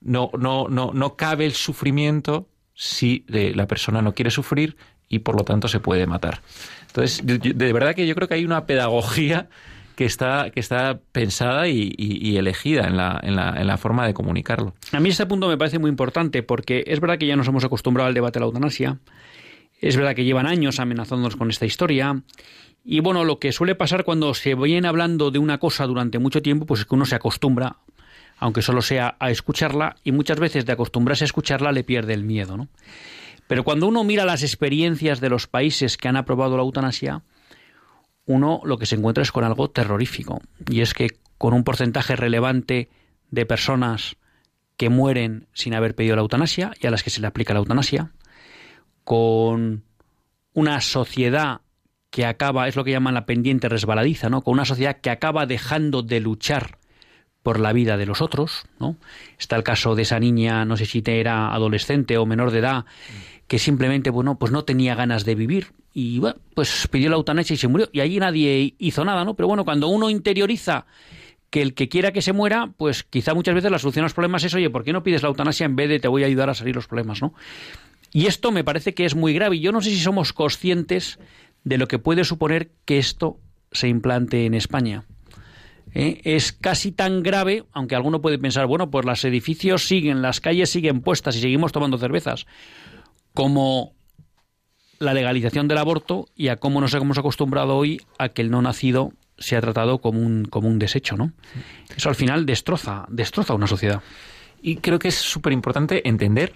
[0.00, 4.76] no, no, no, no cabe el sufrimiento si la persona no quiere sufrir
[5.08, 6.40] y por lo tanto se puede matar.
[6.88, 9.48] Entonces, de verdad que yo creo que hay una pedagogía
[9.96, 14.14] que está, que está pensada y, elegida en la, en, la, en la, forma de
[14.14, 14.74] comunicarlo.
[14.92, 17.64] A mí este punto me parece muy importante porque es verdad que ya nos hemos
[17.64, 18.98] acostumbrado al debate de la eutanasia,
[19.80, 22.22] es verdad que llevan años amenazándonos con esta historia.
[22.84, 26.42] Y bueno, lo que suele pasar cuando se viene hablando de una cosa durante mucho
[26.42, 27.76] tiempo, pues es que uno se acostumbra,
[28.38, 32.22] aunque solo sea a escucharla, y muchas veces de acostumbrarse a escucharla le pierde el
[32.22, 32.68] miedo, ¿no?
[33.46, 37.22] Pero cuando uno mira las experiencias de los países que han aprobado la eutanasia,
[38.26, 40.40] uno lo que se encuentra es con algo terrorífico.
[40.68, 42.88] Y es que con un porcentaje relevante
[43.30, 44.16] de personas
[44.76, 47.60] que mueren sin haber pedido la eutanasia y a las que se le aplica la
[47.60, 48.12] eutanasia,
[49.04, 49.84] con
[50.52, 51.60] una sociedad
[52.10, 54.42] que acaba, es lo que llaman la pendiente resbaladiza, ¿no?
[54.42, 56.78] Con una sociedad que acaba dejando de luchar
[57.42, 58.96] por la vida de los otros, ¿no?
[59.38, 62.84] Está el caso de esa niña, no sé si era adolescente o menor de edad,
[63.48, 67.54] que simplemente, bueno, pues no tenía ganas de vivir y bueno, pues pidió la eutanasia
[67.54, 67.88] y se murió.
[67.92, 69.34] Y allí nadie hizo nada, ¿no?
[69.34, 70.86] Pero bueno, cuando uno interioriza
[71.48, 74.14] que el que quiera que se muera, pues quizá muchas veces la solución a los
[74.14, 76.26] problemas es, oye, ¿por qué no pides la eutanasia en vez de te voy a
[76.26, 77.34] ayudar a salir los problemas, ¿no?
[78.12, 79.56] Y esto me parece que es muy grave.
[79.56, 81.18] Y yo no sé si somos conscientes
[81.64, 83.38] de lo que puede suponer que esto
[83.72, 85.04] se implante en España.
[85.94, 86.20] ¿Eh?
[86.24, 90.70] Es casi tan grave, aunque alguno puede pensar, bueno, pues los edificios siguen, las calles
[90.70, 92.46] siguen puestas y seguimos tomando cervezas
[93.36, 93.92] como
[94.98, 98.62] la legalización del aborto y a cómo nos hemos acostumbrado hoy a que el no
[98.62, 101.32] nacido se ha tratado como un, como un desecho, ¿no?
[101.94, 104.02] Eso al final destroza, destroza una sociedad.
[104.62, 106.54] Y creo que es súper importante entender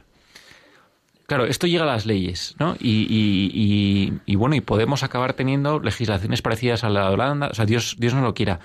[1.30, 2.74] Claro, esto llega a las leyes, ¿no?
[2.80, 7.54] Y, y, y, bueno, y podemos acabar teniendo legislaciones parecidas a la de Holanda, o
[7.54, 8.58] sea, Dios, Dios no lo quiera.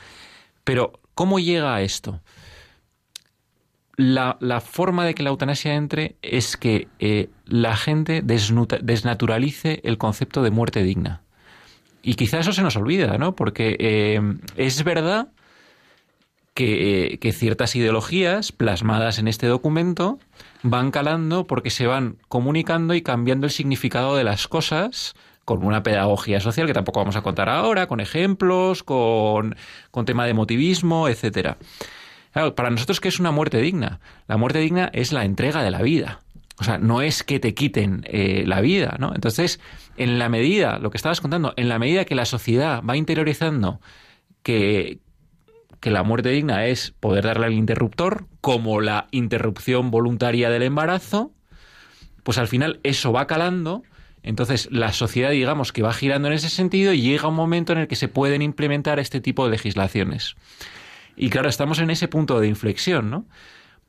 [0.63, 2.21] Pero, ¿cómo llega a esto?
[3.97, 9.97] La, la, forma de que la eutanasia entre es que eh, la gente desnaturalice el
[9.97, 11.21] concepto de muerte digna.
[12.01, 13.35] Y quizá eso se nos olvida, ¿no?
[13.35, 14.21] Porque eh,
[14.57, 15.29] es verdad
[16.53, 20.19] que, eh, que, ciertas ideologías plasmadas en este documento
[20.61, 25.83] van calando porque se van comunicando y cambiando el significado de las cosas con una
[25.83, 29.55] pedagogía social que tampoco vamos a contar ahora, con ejemplos, con,
[29.91, 31.57] con tema de motivismo, etcétera.
[32.35, 34.01] Claro, para nosotros, ¿qué es una muerte digna?
[34.27, 36.19] La muerte digna es la entrega de la vida.
[36.59, 39.15] O sea, no es que te quiten eh, la vida, ¿no?
[39.15, 39.61] Entonces,
[39.95, 43.79] en la medida, lo que estabas contando, en la medida que la sociedad va interiorizando
[44.43, 44.99] que,
[45.79, 51.31] que la muerte digna es poder darle al interruptor, como la interrupción voluntaria del embarazo,
[52.23, 53.83] pues al final eso va calando.
[54.23, 57.79] Entonces, la sociedad, digamos, que va girando en ese sentido y llega un momento en
[57.79, 60.35] el que se pueden implementar este tipo de legislaciones.
[61.15, 63.25] Y claro, estamos en ese punto de inflexión, ¿no?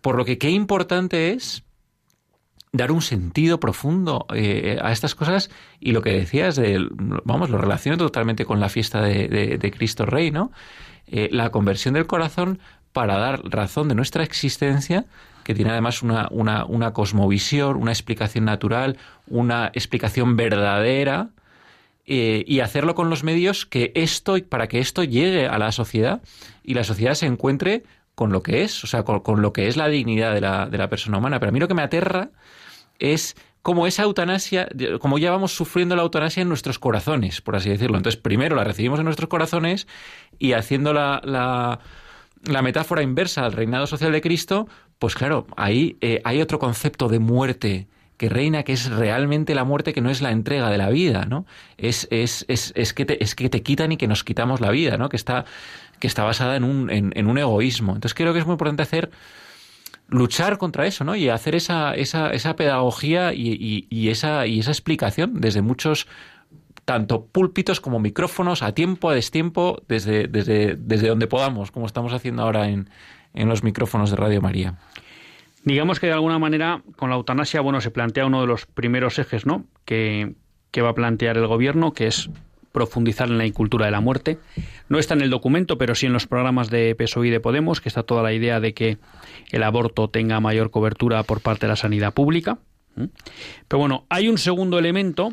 [0.00, 1.64] Por lo que qué importante es
[2.72, 6.86] dar un sentido profundo eh, a estas cosas y lo que decías, de,
[7.24, 10.52] vamos, lo relaciono totalmente con la fiesta de, Cristo Rey, ¿no?
[11.06, 12.58] Eh, la conversión del corazón
[12.92, 15.06] para dar razón de nuestra existencia,
[15.44, 21.30] que tiene además una, una, una cosmovisión, una explicación natural, una explicación verdadera,
[22.06, 26.22] eh, y hacerlo con los medios que esto, para que esto llegue a la sociedad
[26.62, 27.82] y la sociedad se encuentre
[28.14, 30.78] con lo que es, o sea, con, lo que es la dignidad de la, de
[30.78, 31.38] la persona humana.
[31.40, 32.30] Pero a mí lo que me aterra
[32.98, 34.68] es como esa eutanasia,
[35.00, 37.96] como ya vamos sufriendo la eutanasia en nuestros corazones, por así decirlo.
[37.96, 39.88] Entonces, primero la recibimos en nuestros corazones
[40.38, 44.68] y haciendo la, la, metáfora inversa al reinado social de Cristo,
[45.00, 49.64] pues claro, ahí eh, hay otro concepto de muerte que reina, que es realmente la
[49.64, 51.46] muerte, que no es la entrega de la vida, ¿no?
[51.76, 54.70] Es, es, es, es, que, te, es que te quitan y que nos quitamos la
[54.70, 55.08] vida, ¿no?
[55.08, 55.44] Que está,
[56.00, 57.94] que está basada en un, en un egoísmo.
[57.94, 59.10] Entonces creo que es muy importante hacer
[60.08, 61.16] luchar contra eso, ¿no?
[61.16, 66.06] Y hacer esa, esa, esa pedagogía y, y, esa, y esa explicación desde muchos
[66.84, 72.12] tanto púlpitos como micrófonos, a tiempo, a destiempo, desde, desde, desde donde podamos, como estamos
[72.12, 72.88] haciendo ahora en,
[73.34, 74.78] en los micrófonos de Radio María.
[75.66, 79.18] Digamos que de alguna manera con la eutanasia, bueno, se plantea uno de los primeros
[79.18, 79.66] ejes, ¿no?
[79.84, 80.34] Que,
[80.70, 82.30] que va a plantear el gobierno, que es
[82.70, 84.38] profundizar en la incultura de la muerte.
[84.88, 87.80] No está en el documento, pero sí en los programas de PSOE y de Podemos,
[87.80, 88.98] que está toda la idea de que
[89.50, 92.58] el aborto tenga mayor cobertura por parte de la sanidad pública.
[92.94, 95.32] Pero bueno, hay un segundo elemento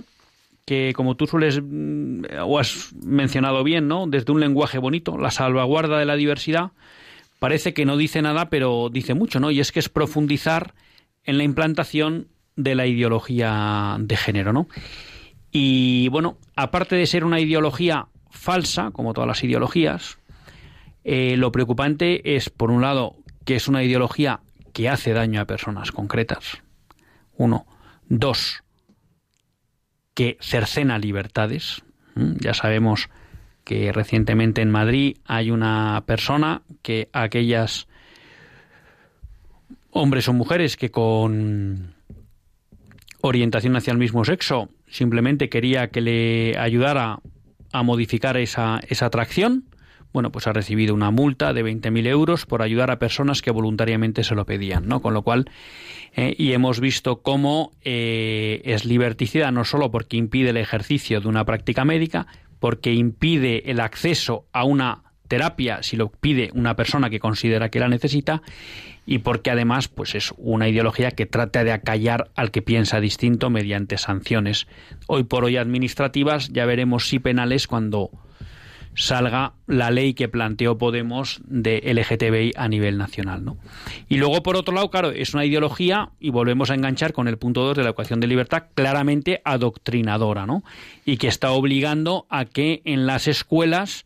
[0.65, 4.07] que, como tú sueles mm, o has mencionado bien, ¿no?
[4.07, 6.71] Desde un lenguaje bonito, la salvaguarda de la diversidad,
[7.43, 9.51] parece que no dice nada, pero dice mucho, ¿no?
[9.51, 10.75] Y es que es profundizar
[11.25, 14.69] en la implantación de la ideología de género, ¿no?
[15.51, 20.19] Y bueno, aparte de ser una ideología falsa, como todas las ideologías,
[21.03, 24.39] eh, lo preocupante es, por un lado, que es una ideología
[24.71, 26.63] que hace daño a personas concretas.
[27.35, 27.65] Uno.
[28.07, 28.63] Dos,
[30.13, 31.83] que cercena libertades.
[32.15, 33.09] Ya sabemos
[33.63, 37.87] que recientemente en Madrid hay una persona que aquellas
[39.91, 41.93] hombres o mujeres que con
[43.21, 47.19] orientación hacia el mismo sexo simplemente quería que le ayudara
[47.71, 49.65] a modificar esa, esa atracción,
[50.13, 54.23] bueno, pues ha recibido una multa de 20.000 euros por ayudar a personas que voluntariamente
[54.23, 55.01] se lo pedían, ¿no?
[55.01, 55.49] Con lo cual,
[56.15, 61.27] eh, y hemos visto cómo eh, es liberticida no solo porque impide el ejercicio de
[61.27, 62.27] una práctica médica,
[62.63, 67.81] porque impide el acceso a una terapia si lo pide una persona que considera que
[67.81, 68.41] la necesita
[69.05, 73.49] y porque además pues es una ideología que trata de acallar al que piensa distinto
[73.49, 74.67] mediante sanciones.
[75.07, 78.11] Hoy por hoy administrativas ya veremos si penales cuando
[78.95, 83.57] salga la ley que planteó Podemos de LGTBI a nivel nacional, ¿no?
[84.09, 87.37] Y luego por otro lado, claro, es una ideología y volvemos a enganchar con el
[87.37, 90.63] punto 2 de la ecuación de libertad claramente adoctrinadora, ¿no?
[91.05, 94.05] Y que está obligando a que en las escuelas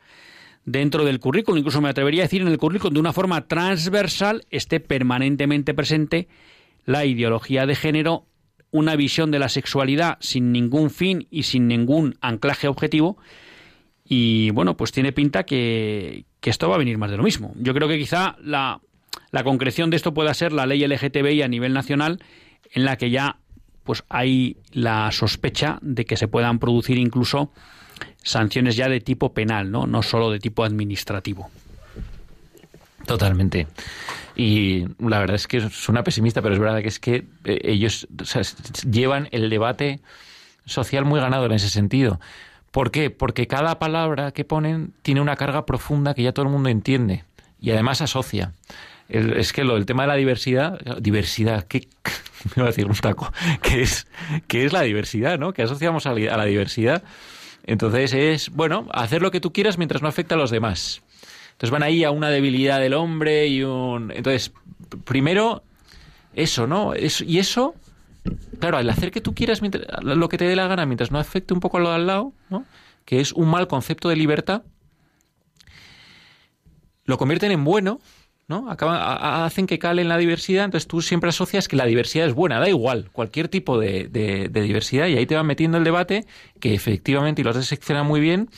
[0.66, 4.46] dentro del currículum, incluso me atrevería a decir en el currículum de una forma transversal,
[4.50, 6.28] esté permanentemente presente
[6.86, 8.26] la ideología de género,
[8.72, 13.18] una visión de la sexualidad sin ningún fin y sin ningún anclaje objetivo.
[14.08, 17.54] Y bueno, pues tiene pinta que, esto va a venir más de lo mismo.
[17.58, 18.80] Yo creo que quizá la,
[19.32, 22.24] la concreción de esto pueda ser la ley LGTBI a nivel nacional,
[22.72, 23.38] en la que ya
[23.84, 27.52] pues hay la sospecha de que se puedan producir incluso
[28.24, 29.88] sanciones ya de tipo penal, ¿no?
[29.88, 31.50] No solo de tipo administrativo.
[33.06, 33.68] Totalmente.
[34.36, 38.08] Y la verdad es que suena pesimista, pero es verdad que es que eh, ellos
[38.90, 40.02] llevan el debate
[40.66, 42.20] social muy ganado en ese sentido.
[42.78, 43.10] ¿Por qué?
[43.10, 47.24] Porque cada palabra que ponen tiene una carga profunda que ya todo el mundo entiende
[47.60, 48.54] y además asocia.
[49.10, 51.88] es que lo del tema de la diversidad, diversidad, ¿qué?
[52.56, 53.34] Me voy a decir un taco.
[53.64, 54.06] ¿Qué es,
[54.46, 55.54] qué es la diversidad, no?
[55.54, 57.02] ¿Qué asociamos a la diversidad?
[57.66, 61.02] Entonces es, bueno, hacer lo que tú quieras mientras no afecte a los demás.
[61.54, 64.12] Entonces van ahí a una debilidad del hombre y un...
[64.12, 64.52] Entonces,
[65.04, 65.64] primero,
[66.36, 66.94] eso, ¿no?
[66.96, 67.74] y eso,
[68.60, 69.62] claro, al hacer que tú quieras
[70.02, 72.08] lo que te dé la gana mientras no afecte un poco a lo de al
[72.08, 72.66] lado, ¿no?
[73.06, 74.64] Que es un mal concepto de libertad,
[77.06, 78.00] lo convierten en bueno
[78.48, 78.66] ¿no?
[78.70, 82.60] hacen que cale en la diversidad, entonces tú siempre asocias que la diversidad es buena,
[82.60, 86.26] da igual, cualquier tipo de, diversidad, y ahí te van metiendo el debate
[86.60, 88.50] que efectivamente, y lo secciona muy bien,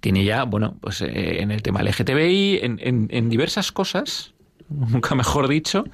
[0.00, 4.34] tiene ya, bueno, pues eh, en el tema LGTBI, en, en, diversas cosas,
[4.68, 5.84] nunca mejor dicho,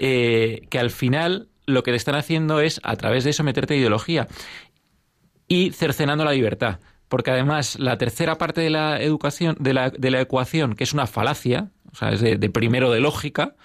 [0.00, 3.76] eh, que al final lo que te están haciendo es, a través de eso, meterte
[3.76, 4.28] ideología
[5.48, 10.12] y cercenando la libertad porque además la tercera parte de la educación, de la, de
[10.12, 13.56] la ecuación, que es una falacia, o sea, es de, primero de lógica,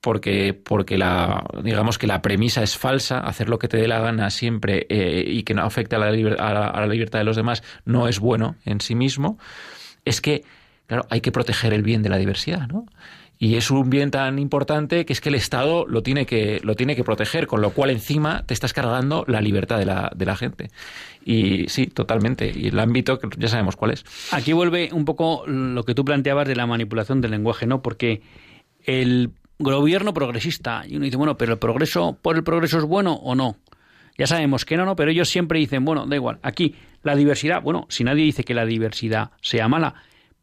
[0.00, 4.00] porque, porque la, digamos que la premisa es falsa, hacer lo que te dé la
[4.00, 7.62] gana siempre eh, y que no afecte a la, a la libertad de los demás
[7.84, 9.38] no es bueno en sí mismo,
[10.06, 10.44] es que,
[10.86, 12.86] claro, hay que proteger el bien de la diversidad, ¿no?
[13.38, 16.74] Y es un bien tan importante que es que el Estado lo tiene que, lo
[16.74, 20.26] tiene que proteger, con lo cual encima te estás cargando la libertad de la, de
[20.26, 20.70] la gente.
[21.24, 22.52] Y sí, totalmente.
[22.52, 24.04] Y el ámbito ya sabemos cuál es.
[24.32, 27.80] Aquí vuelve un poco lo que tú planteabas de la manipulación del lenguaje, ¿no?
[27.80, 28.22] Porque
[28.84, 33.14] el gobierno progresista, y uno dice, bueno, pero el progreso, ¿por el progreso es bueno
[33.14, 33.56] o no?
[34.16, 36.74] Ya sabemos que no, no, pero ellos siempre dicen, bueno, da igual, aquí
[37.04, 39.94] la diversidad, bueno, si nadie dice que la diversidad sea mala,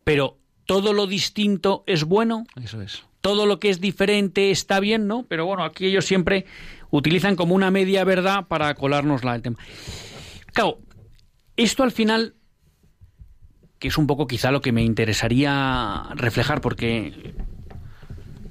[0.05, 2.45] pero todo lo distinto es bueno.
[2.61, 3.03] Eso es.
[3.21, 5.25] Todo lo que es diferente está bien, ¿no?
[5.27, 6.45] Pero bueno, aquí ellos siempre
[6.91, 9.57] utilizan como una media verdad para colarnos el tema.
[10.53, 10.79] Claro,
[11.57, 12.35] esto al final,
[13.79, 17.35] que es un poco quizá lo que me interesaría reflejar, porque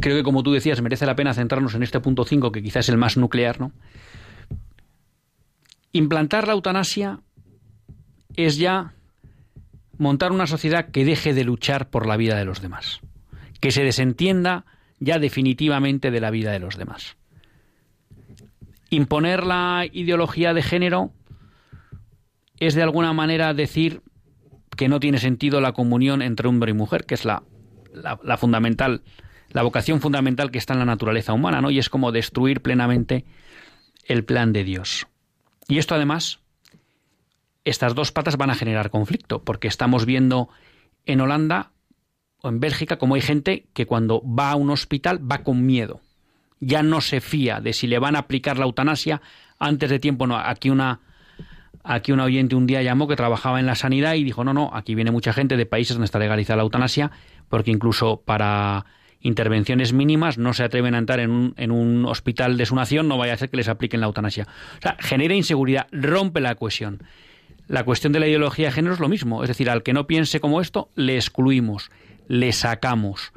[0.00, 2.86] creo que como tú decías, merece la pena centrarnos en este punto 5, que quizás
[2.86, 3.72] es el más nuclear, ¿no?
[5.92, 7.20] Implantar la eutanasia
[8.34, 8.94] es ya
[9.99, 13.01] montar una sociedad que deje de luchar por la vida de los demás,
[13.61, 14.64] que se desentienda
[15.01, 17.16] ya definitivamente de la vida de los demás.
[18.90, 21.12] Imponer la ideología de género
[22.59, 24.03] es de alguna manera decir
[24.76, 27.42] que no tiene sentido la comunión entre hombre y mujer, que es la,
[28.38, 29.03] fundamental,
[29.51, 31.70] la vocación fundamental que está en la naturaleza humana, ¿no?
[31.70, 33.24] Y es como destruir plenamente
[34.07, 35.07] el plan de Dios.
[35.68, 36.40] Y esto además,
[37.64, 40.48] estas dos patas van a generar conflicto, porque estamos viendo
[41.06, 41.72] en Holanda
[42.42, 46.00] o en Bélgica como hay gente que cuando va a un hospital va con miedo.
[46.60, 49.22] Ya no se fía de si le van a aplicar la eutanasia
[49.58, 50.26] antes de tiempo.
[50.26, 51.00] No, aquí una,
[51.82, 54.70] aquí un oyente un día llamó que trabajaba en la sanidad y dijo, no, no,
[54.72, 57.10] aquí viene mucha gente de países donde está legalizada la eutanasia,
[57.48, 58.86] porque incluso para
[59.20, 63.08] intervenciones mínimas, no se atreven a entrar en un, en un hospital de su nación,
[63.08, 64.46] no vaya a ser que les apliquen la eutanasia.
[64.78, 67.02] O sea, genera inseguridad, rompe la cohesión.
[67.66, 70.06] La cuestión de la ideología de género es lo mismo, es decir, al que no
[70.06, 71.90] piense como esto, le excluimos,
[72.28, 73.32] le sacamos.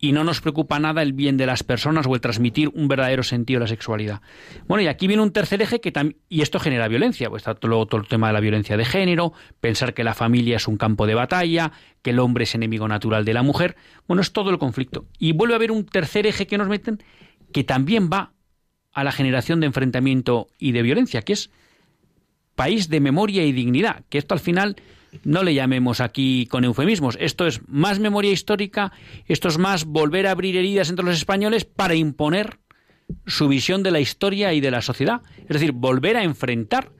[0.00, 3.24] Y no nos preocupa nada el bien de las personas o el transmitir un verdadero
[3.24, 4.20] sentido de la sexualidad.
[4.68, 7.56] Bueno, y aquí viene un tercer eje que también, y esto genera violencia, pues está
[7.56, 11.08] todo el tema de la violencia de género, pensar que la familia es un campo
[11.08, 13.74] de batalla, que el hombre es enemigo natural de la mujer.
[14.06, 15.06] Bueno, es todo el conflicto.
[15.18, 17.02] Y vuelve a haber un tercer eje que nos meten
[17.52, 18.34] que también va
[18.92, 21.50] a la generación de enfrentamiento y de violencia, que es
[22.58, 24.74] país de memoria y dignidad, que esto al final
[25.22, 28.90] no le llamemos aquí con eufemismos, esto es más memoria histórica,
[29.26, 32.58] esto es más volver a abrir heridas entre los españoles para imponer
[33.26, 36.90] su visión de la historia y de la sociedad, es decir, volver a enfrentar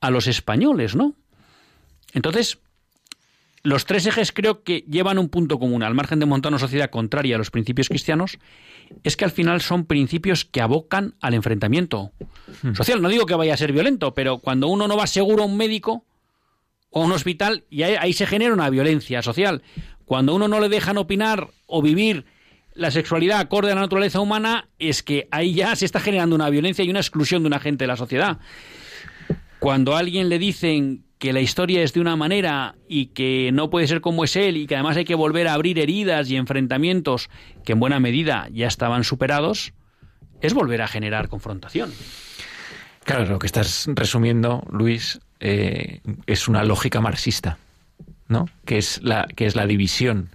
[0.00, 1.14] a los españoles, ¿no?
[2.12, 2.58] Entonces,
[3.62, 6.90] los tres ejes creo que llevan un punto común, al margen de montar una sociedad
[6.90, 8.38] contraria a los principios cristianos,
[9.02, 12.12] es que al final son principios que abocan al enfrentamiento
[12.62, 12.74] hmm.
[12.74, 13.02] social.
[13.02, 15.56] No digo que vaya a ser violento, pero cuando uno no va seguro a un
[15.56, 16.04] médico
[16.90, 19.62] o a un hospital, y ahí, se genera una violencia social.
[20.04, 22.24] Cuando uno no le dejan opinar o vivir
[22.72, 26.48] la sexualidad acorde a la naturaleza humana, es que ahí ya se está generando una
[26.48, 28.38] violencia y una exclusión de una gente de la sociedad.
[29.58, 33.70] Cuando a alguien le dicen que la historia es de una manera y que no
[33.70, 36.36] puede ser como es él y que además hay que volver a abrir heridas y
[36.36, 37.28] enfrentamientos
[37.64, 39.72] que en buena medida ya estaban superados,
[40.40, 41.92] es volver a generar confrontación.
[43.04, 47.58] Claro, lo que estás resumiendo, Luis, eh, es una lógica marxista,
[48.28, 48.48] ¿no?
[48.64, 50.30] Que es la, que es la división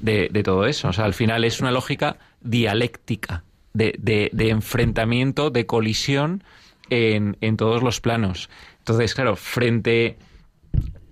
[0.00, 0.88] de, todo eso.
[0.88, 3.94] O sea, al final es una lógica dialéctica, de,
[4.32, 6.42] de enfrentamiento, de colisión
[6.90, 8.48] en, en todos los planos.
[8.84, 10.18] Entonces, claro, frente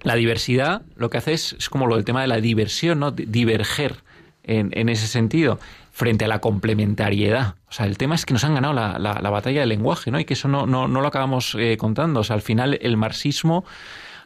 [0.02, 3.12] la diversidad, lo que hace es, como lo del tema de la diversión, ¿no?
[3.12, 3.96] Diverger
[4.42, 5.58] en, ese sentido,
[5.90, 7.54] frente a la complementariedad.
[7.70, 10.20] O sea, el tema es que nos han ganado la, la, batalla del lenguaje, ¿no?
[10.20, 12.20] Y que eso no, no, no lo acabamos eh, contando.
[12.20, 13.64] O sea, al final el marxismo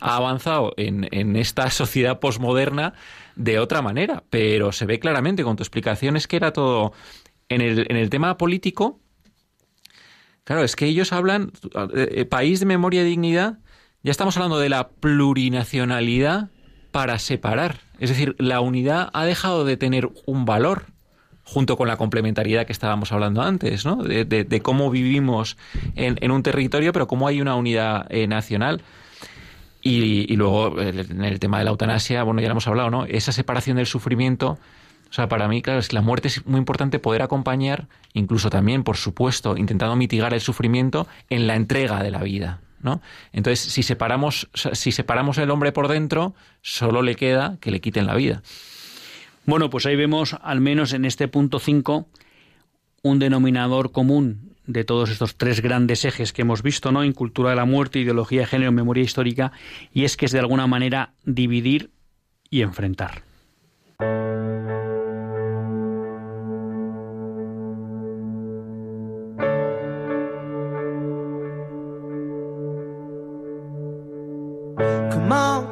[0.00, 2.94] ha avanzado en, en esta sociedad posmoderna
[3.36, 6.94] de otra manera, pero se ve claramente con tu explicación es que era todo
[7.48, 8.98] en el, en el tema político
[10.46, 11.50] Claro, es que ellos hablan,
[11.92, 13.58] eh, eh, país de memoria y dignidad,
[14.04, 16.50] ya estamos hablando de la plurinacionalidad
[16.92, 17.80] para separar.
[17.98, 20.84] Es decir, la unidad ha dejado de tener un valor
[21.42, 23.96] junto con la complementariedad que estábamos hablando antes, ¿no?
[23.96, 25.56] De, cómo vivimos
[25.96, 28.82] en, un territorio, pero cómo hay una unidad eh, nacional.
[29.82, 33.04] Y, y, luego, en el tema de la eutanasia, bueno, ya lo hemos hablado, ¿no?
[33.06, 34.60] Esa separación del sufrimiento
[35.16, 38.84] sea, para mí, claro, es que la muerte es muy importante poder acompañar, incluso también,
[38.84, 42.60] por supuesto, intentando mitigar el sufrimiento en la entrega de la vida.
[42.82, 43.00] ¿no?
[43.32, 48.06] Entonces, si separamos, si separamos el hombre por dentro, solo le queda que le quiten
[48.06, 48.42] la vida.
[49.46, 52.06] Bueno, pues ahí vemos, al menos en este punto 5,
[53.02, 57.04] un denominador común de todos estos tres grandes ejes que hemos visto, ¿no?
[57.04, 59.52] En cultura de la muerte, ideología de género, memoria histórica,
[59.94, 61.90] y es que es de alguna manera dividir
[62.50, 63.22] y enfrentar.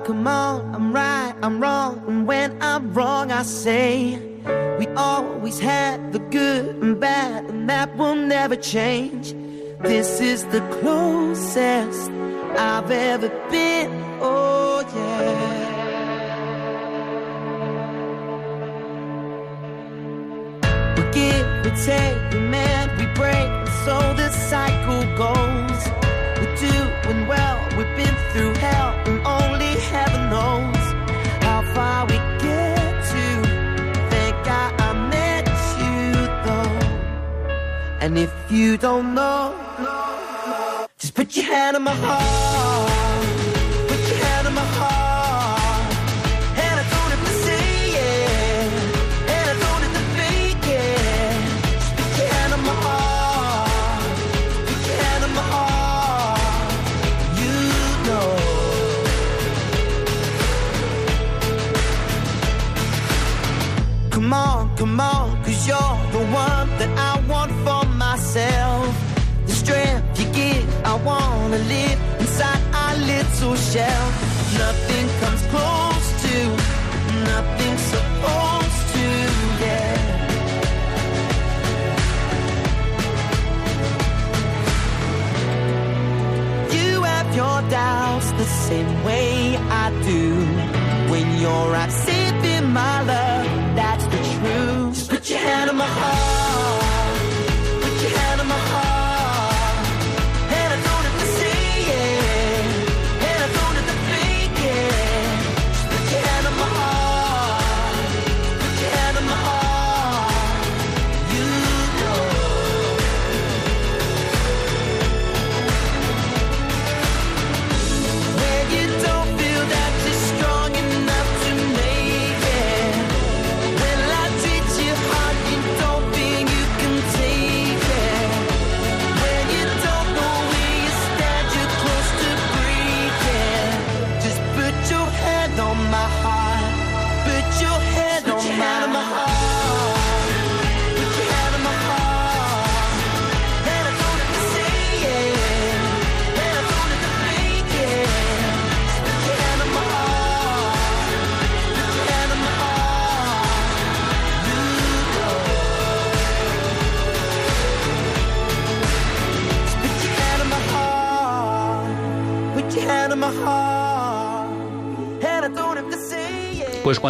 [0.05, 4.18] Come on, I'm right, I'm wrong, and when I'm wrong, I say
[4.78, 9.32] we always had the good and bad, and that will never change.
[9.80, 12.11] This is the closest
[12.57, 13.90] I've ever been.
[14.20, 15.64] Oh, yeah.
[20.96, 25.43] We give, we take, we mend, we break, and so the cycle goes.
[38.05, 39.55] And if you don't know,
[40.98, 43.26] just put your hand on my heart.
[43.88, 45.90] Put your hand on my heart.
[46.64, 47.66] And I don't have to say
[48.12, 48.68] it.
[49.36, 51.38] And I don't have to fake it.
[51.80, 53.70] Just put your hand on my heart.
[54.68, 56.40] Put your hand on my heart.
[57.40, 57.55] You
[58.07, 58.28] know.
[64.11, 65.24] Come on, come on,
[73.75, 74.24] shelter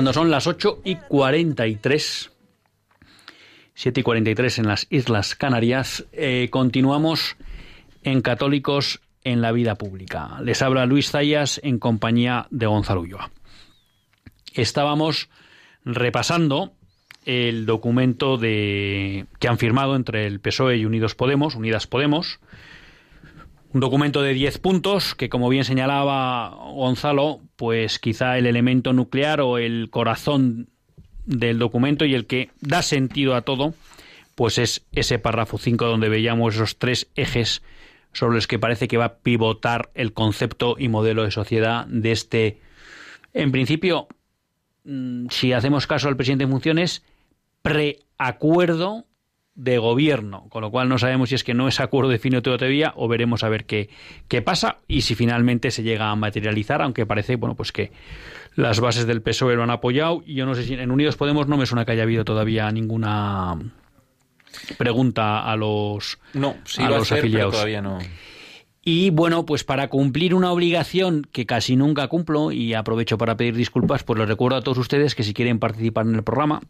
[0.05, 2.31] cuando son las 8 y 43,
[3.73, 7.39] 7 y 43 en las Islas Canarias, eh, continuamos
[8.03, 10.43] en Católicos en la Vida Pública.
[10.43, 13.31] Les habla Luis Zayas en compañía de Gonzalo Ulloa.
[14.53, 15.31] Estábamos
[15.87, 16.75] repasando
[17.25, 22.41] el documento que han firmado entre el PSOE y Unidos Podemos, Unidas Podemos,
[23.75, 29.41] un documento de 10 puntos que, como bien señalaba Gonzalo, pues quizá el elemento nuclear
[29.41, 30.69] o el corazón
[31.27, 33.75] del documento y el que da sentido a todo,
[34.37, 37.63] pues es ese párrafo 5 donde veíamos esos tres ejes
[38.13, 42.13] sobre los que parece que va a pivotar el concepto y modelo de sociedad de
[42.13, 42.61] este,
[43.33, 44.07] en principio,
[44.85, 47.03] mm, si hacemos caso al presidente en funciones,
[47.63, 49.05] preacuerdo
[49.55, 52.93] de gobierno, con lo cual no sabemos si es que no es acuerdo definitivo todavía
[52.97, 53.89] o veremos a ver qué,
[54.27, 57.93] qué pasa y si finalmente se llega a materializar, aunque parece, bueno, pues que
[58.57, 61.47] las bases del PSOE lo han apoyado y yo no sé si en Unidos Podemos
[61.47, 63.57] no me suena que haya habido todavía ninguna
[64.79, 67.53] pregunta a los, No, sí a los ser, pero afiliados.
[67.55, 67.99] todavía no.
[68.83, 73.55] Y bueno, pues para cumplir una obligación que casi nunca cumplo, y aprovecho para pedir
[73.55, 76.61] disculpas, pues les recuerdo a todos ustedes que si quieren participar en el programa,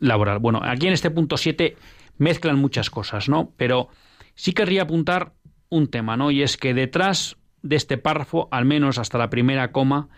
[0.00, 0.38] laboral.
[0.38, 1.76] Bueno, aquí en este punto 7
[2.18, 3.52] mezclan muchas cosas, ¿no?
[3.56, 3.88] Pero
[4.34, 5.32] sí querría apuntar
[5.70, 6.30] un tema, ¿no?
[6.30, 10.08] Y es que detrás de este párrafo, al menos hasta la primera coma,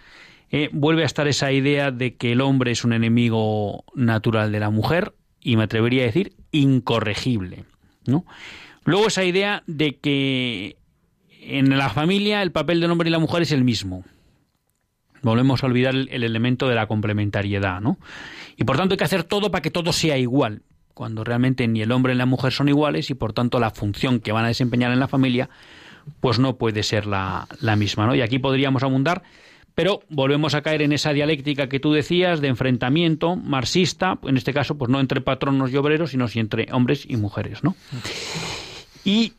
[0.51, 4.61] eh, vuelve a estar esa idea de que el hombre es un enemigo natural de
[4.61, 7.65] la mujer y me atrevería a decir incorregible.
[8.07, 8.25] ¿no?
[8.85, 10.77] Luego esa idea de que
[11.41, 14.05] en la familia el papel del hombre y la mujer es el mismo.
[15.23, 17.99] Volvemos a olvidar el, el elemento de la complementariedad, ¿no?
[18.57, 20.63] Y por tanto hay que hacer todo para que todo sea igual,
[20.95, 24.21] cuando realmente ni el hombre ni la mujer son iguales y por tanto la función
[24.21, 25.51] que van a desempeñar en la familia
[26.21, 28.15] pues no puede ser la, la misma, ¿no?
[28.15, 29.23] Y aquí podríamos abundar
[29.75, 34.53] pero volvemos a caer en esa dialéctica que tú decías de enfrentamiento marxista, en este
[34.53, 37.75] caso, pues no entre patronos y obreros, sino entre hombres y mujeres, ¿no?
[39.05, 39.35] Y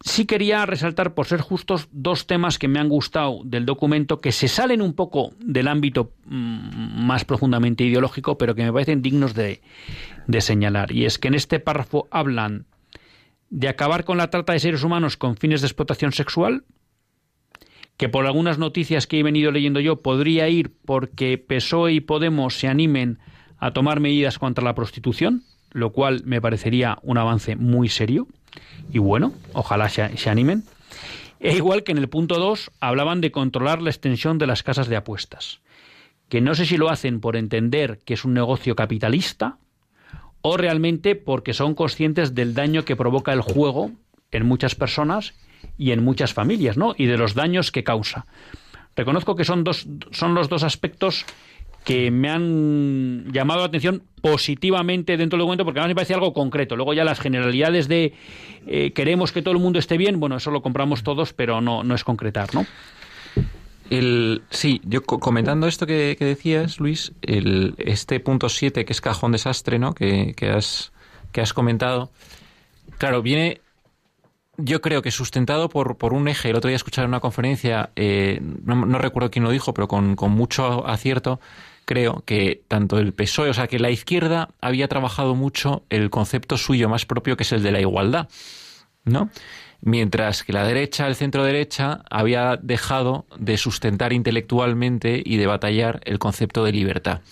[0.00, 4.32] sí quería resaltar, por ser justos, dos temas que me han gustado del documento, que
[4.32, 9.34] se salen un poco del ámbito mm, más profundamente ideológico, pero que me parecen dignos
[9.34, 9.60] de,
[10.26, 10.92] de señalar.
[10.92, 12.66] Y es que en este párrafo hablan
[13.50, 16.64] de acabar con la trata de seres humanos con fines de explotación sexual,
[18.00, 22.58] que por algunas noticias que he venido leyendo yo podría ir porque PSOE y Podemos
[22.58, 23.18] se animen
[23.58, 28.26] a tomar medidas contra la prostitución, lo cual me parecería un avance muy serio.
[28.90, 30.64] Y bueno, ojalá se, se animen.
[31.40, 34.88] E igual que en el punto 2 hablaban de controlar la extensión de las casas
[34.88, 35.60] de apuestas,
[36.30, 39.58] que no sé si lo hacen por entender que es un negocio capitalista
[40.40, 43.90] o realmente porque son conscientes del daño que provoca el juego
[44.30, 45.34] en muchas personas
[45.80, 46.94] y en muchas familias, ¿no?
[46.96, 48.26] Y de los daños que causa.
[48.94, 51.24] Reconozco que son, dos, son los dos aspectos
[51.84, 56.34] que me han llamado la atención positivamente dentro del documento porque además me parece algo
[56.34, 56.76] concreto.
[56.76, 58.12] Luego ya las generalidades de
[58.66, 61.82] eh, queremos que todo el mundo esté bien, bueno, eso lo compramos todos, pero no,
[61.82, 62.66] no es concretar, ¿no?
[64.50, 69.32] Sí, yo comentando esto que, que decías, Luis, el, este punto 7, que es cajón
[69.32, 69.94] desastre, ¿no?
[69.94, 70.92] Que, que, has,
[71.32, 72.10] que has comentado,
[72.98, 73.62] claro, viene
[74.64, 77.90] yo creo que sustentado por, por un eje, el otro día escuché en una conferencia,
[77.96, 81.40] eh, no, no, recuerdo quién lo dijo, pero con, con, mucho acierto,
[81.84, 86.56] creo que tanto el PSOE, o sea, que la izquierda había trabajado mucho el concepto
[86.56, 88.28] suyo más propio, que es el de la igualdad,
[89.04, 89.30] ¿no?
[89.82, 96.00] Mientras que la derecha, el centro derecha, había dejado de sustentar intelectualmente y de batallar
[96.04, 97.22] el concepto de libertad.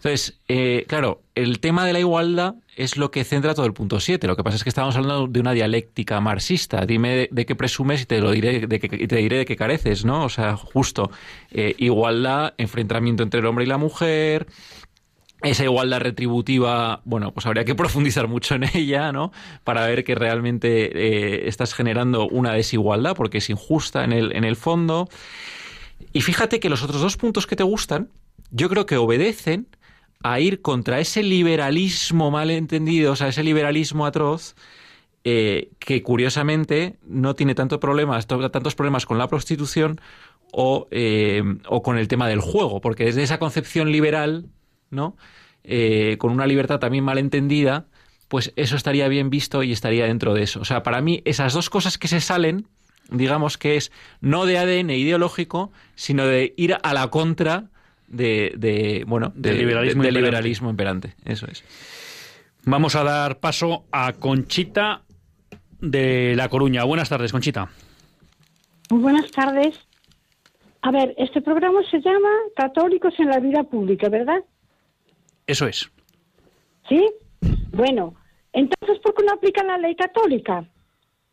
[0.00, 4.00] Entonces, eh, claro, el tema de la igualdad es lo que centra todo el punto
[4.00, 4.26] 7.
[4.26, 6.86] Lo que pasa es que estamos hablando de una dialéctica marxista.
[6.86, 9.56] Dime de, de qué presumes y te lo diré de que, te diré de qué
[9.56, 10.24] careces, ¿no?
[10.24, 11.10] O sea, justo
[11.50, 14.46] eh, igualdad, enfrentamiento entre el hombre y la mujer,
[15.42, 19.32] esa igualdad retributiva, bueno, pues habría que profundizar mucho en ella, ¿no?
[19.64, 24.44] Para ver que realmente eh, estás generando una desigualdad porque es injusta en el, en
[24.44, 25.10] el fondo.
[26.14, 28.08] Y fíjate que los otros dos puntos que te gustan,
[28.50, 29.66] yo creo que obedecen
[30.22, 34.54] a ir contra ese liberalismo mal entendido, o sea, ese liberalismo atroz,
[35.24, 40.00] eh, que curiosamente no tiene tanto problemas, tantos problemas con la prostitución
[40.52, 44.46] o, eh, o, con el tema del juego, porque desde esa concepción liberal,
[44.90, 45.16] ¿no?
[45.62, 47.86] Eh, con una libertad también mal entendida,
[48.28, 50.60] pues eso estaría bien visto y estaría dentro de eso.
[50.60, 52.66] O sea, para mí esas dos cosas que se salen,
[53.10, 57.70] digamos que es no de ADN ideológico, sino de ir a la contra
[58.10, 60.28] de, de bueno, de, del liberalismo, de, imperante.
[60.28, 61.14] liberalismo imperante.
[61.24, 61.64] Eso es.
[62.64, 65.02] Vamos a dar paso a Conchita
[65.80, 66.84] de La Coruña.
[66.84, 67.70] Buenas tardes, Conchita.
[68.90, 69.78] Muy buenas tardes.
[70.82, 74.42] A ver, este programa se llama Católicos en la Vida Pública, ¿verdad?
[75.46, 75.90] Eso es.
[76.88, 77.06] ¿Sí?
[77.72, 78.14] Bueno,
[78.52, 80.64] entonces, ¿por qué no aplican la ley católica?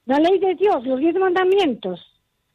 [0.05, 1.99] La ley de Dios, los diez mandamientos.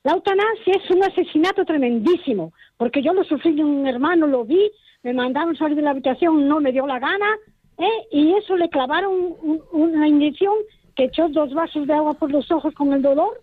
[0.04, 4.70] La eutanasia es un asesinato tremendísimo, porque yo lo sufrí de un hermano, lo vi,
[5.02, 7.36] me mandaron salir de la habitación, no me dio la gana,
[7.78, 8.06] ¿eh?
[8.10, 10.54] y eso le clavaron un, una inyección
[10.96, 13.40] que echó dos vasos de agua por los ojos con el dolor.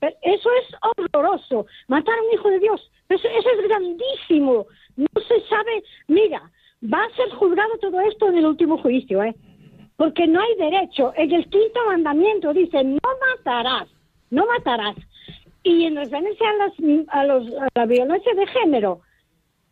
[0.00, 1.66] Pero eso es horroroso.
[1.88, 4.66] Matar a un hijo de Dios, eso, eso es grandísimo.
[4.96, 6.42] No se sabe, mira,
[6.82, 9.34] va a ser juzgado todo esto en el último juicio, ¿eh?
[9.96, 11.12] Porque no hay derecho.
[11.16, 12.98] En el quinto mandamiento dice, no
[13.36, 13.88] matarás,
[14.30, 14.96] no matarás.
[15.70, 19.02] Y en referencia a, a, los, a la violencia de género,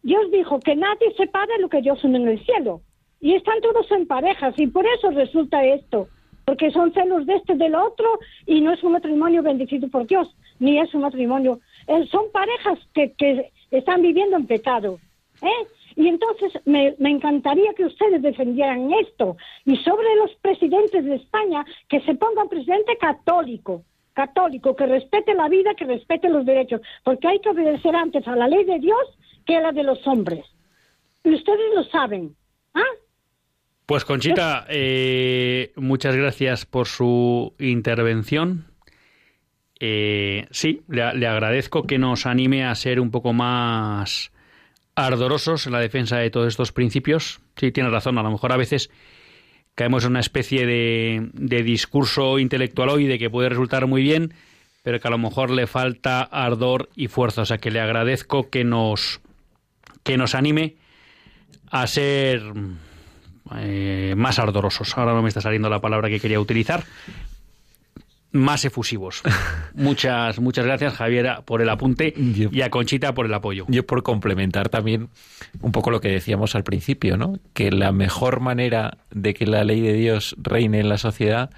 [0.05, 2.83] Dios dijo que nadie separe lo que Dios une en el cielo.
[3.21, 6.07] Y están todos en parejas, y por eso resulta esto,
[6.45, 10.33] porque son celos de este del otro, y no es un matrimonio bendecido por Dios,
[10.61, 11.59] ni es un matrimonio.
[11.89, 15.01] Eh, son parejas que, que están viviendo en pecado.
[15.43, 15.67] ¿eh?
[15.97, 19.37] Y entonces me, me, encantaría que ustedes defendieran esto.
[19.65, 23.83] Y sobre los presidentes de España, que se ponga un presidente católico,
[24.19, 28.35] católico, que respete la vida, que respete los derechos, porque hay que obedecer antes a
[28.35, 28.99] la ley de Dios
[29.47, 30.45] que a la de los hombres.
[31.23, 32.35] Y ustedes lo saben.
[32.75, 32.83] ¿Ah?
[33.87, 38.67] Pues Conchita, eh, muchas gracias por su intervención.
[39.79, 44.33] Eh, sí, le, le, agradezco que nos anime a ser un poco más
[44.97, 47.41] ardorosos en la defensa de todos estos principios.
[47.55, 48.91] Sí, tiene razón, a lo mejor a veces
[49.79, 54.35] caemos en una especie de, de discurso intelectual hoy de que puede resultar muy bien,
[54.83, 57.43] pero que a lo mejor le falta ardor y fuerza.
[57.43, 59.21] O sea que le agradezco que nos,
[60.03, 60.75] que nos anime
[61.71, 62.43] a ser
[63.55, 64.99] eh, más ardorosos.
[64.99, 66.83] Ahora no me está saliendo la palabra que quería utilizar.
[68.31, 69.23] Más efusivos.
[69.75, 73.65] muchas, muchas gracias, Javier, por el apunte Yo- y a Conchita por el apoyo.
[73.69, 75.09] Yo por complementar también
[75.61, 77.39] un poco lo que decíamos al principio, ¿no?
[77.55, 81.51] Que la mejor manera de que la ley de Dios reine en la sociedad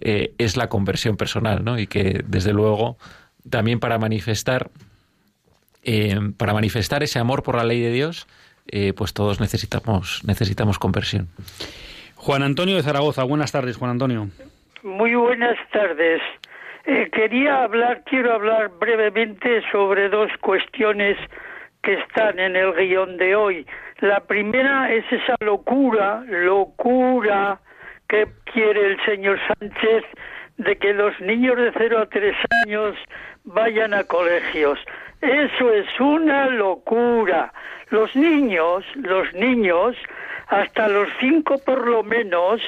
[0.00, 1.78] eh, es la conversión personal, ¿no?
[1.78, 2.98] Y que desde luego
[3.50, 4.70] también para manifestar
[5.84, 8.28] eh, para manifestar ese amor por la ley de Dios,
[8.68, 11.28] eh, pues todos necesitamos necesitamos conversión.
[12.14, 14.28] Juan Antonio de Zaragoza, buenas tardes, Juan Antonio.
[14.82, 16.20] Muy buenas tardes.
[16.86, 21.16] Eh, quería hablar, quiero hablar brevemente sobre dos cuestiones
[21.84, 23.64] que están en el guion de hoy.
[24.00, 27.60] La primera es esa locura, locura
[28.08, 30.04] que quiere el señor Sánchez
[30.56, 32.96] de que los niños de 0 a 3 años
[33.44, 34.80] vayan a colegios.
[35.20, 37.52] Eso es una locura.
[37.90, 39.96] Los niños, los niños,
[40.48, 42.60] hasta los cinco por lo menos,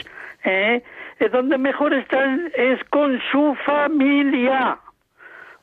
[0.45, 0.81] ¿eh?
[1.21, 4.79] Eh, donde mejor están es con su familia.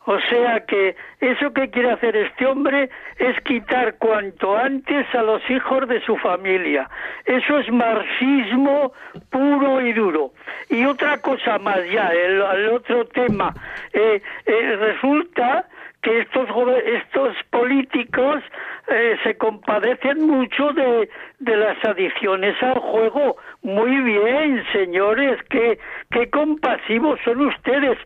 [0.05, 2.89] O sea que eso que quiere hacer este hombre
[3.19, 6.89] es quitar cuanto antes a los hijos de su familia.
[7.23, 8.93] Eso es marxismo
[9.29, 10.31] puro y duro.
[10.69, 13.53] Y otra cosa más ya, el, el otro tema.
[13.93, 15.67] Eh, eh, resulta
[16.01, 16.49] que estos
[16.85, 18.43] estos políticos
[18.87, 23.37] eh, se compadecen mucho de, de las adicciones al juego.
[23.61, 25.79] Muy bien, señores, qué,
[26.09, 27.97] qué compasivos son ustedes.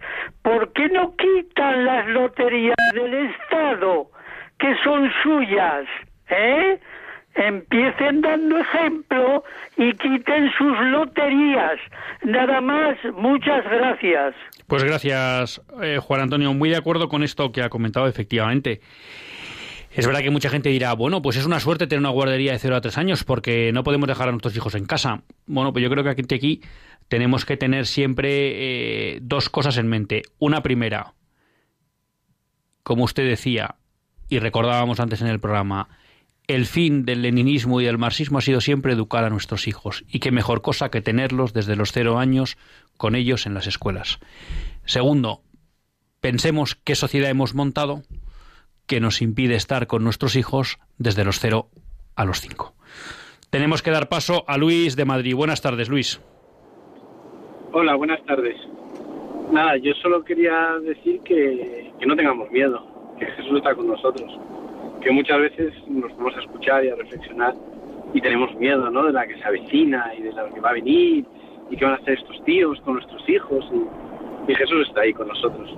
[0.41, 4.07] ¿Por qué no quitan las loterías del Estado,
[4.59, 5.85] que son suyas?
[6.29, 6.79] ¿Eh?
[7.35, 9.43] Empiecen dando ejemplo
[9.77, 11.79] y quiten sus loterías.
[12.23, 14.35] Nada más, muchas gracias.
[14.67, 16.53] Pues gracias, eh, Juan Antonio.
[16.53, 18.79] Muy de acuerdo con esto que ha comentado, efectivamente.
[19.91, 22.59] Es verdad que mucha gente dirá, bueno, pues es una suerte tener una guardería de
[22.59, 25.21] 0 a 3 años porque no podemos dejar a nuestros hijos en casa.
[25.45, 26.61] Bueno, pues yo creo que aquí, aquí
[27.07, 30.23] tenemos que tener siempre eh, dos cosas en mente.
[30.37, 31.13] Una primera,
[32.83, 33.75] como usted decía,
[34.27, 35.87] y recordábamos antes en el programa,
[36.47, 40.03] el fin del leninismo y del marxismo ha sido siempre educar a nuestros hijos.
[40.07, 42.57] Y qué mejor cosa que tenerlos desde los cero años
[42.97, 44.19] con ellos en las escuelas.
[44.85, 45.41] Segundo,
[46.21, 48.03] pensemos qué sociedad hemos montado
[48.87, 51.69] que nos impide estar con nuestros hijos desde los cero
[52.15, 52.75] a los cinco.
[53.49, 55.35] Tenemos que dar paso a Luis de Madrid.
[55.35, 56.21] Buenas tardes, Luis.
[57.71, 58.55] Hola, buenas tardes.
[59.51, 62.85] Nada, yo solo quería decir que, no tengamos miedo,
[63.19, 64.31] que Jesús está con nosotros,
[65.05, 67.53] que muchas veces nos vamos a escuchar y a reflexionar
[68.11, 69.05] y tenemos miedo, ¿no?
[69.05, 71.23] De la que se avecina y de la que va a venir
[71.69, 75.13] y qué van a hacer estos tíos con nuestros hijos y, y Jesús está ahí
[75.13, 75.69] con nosotros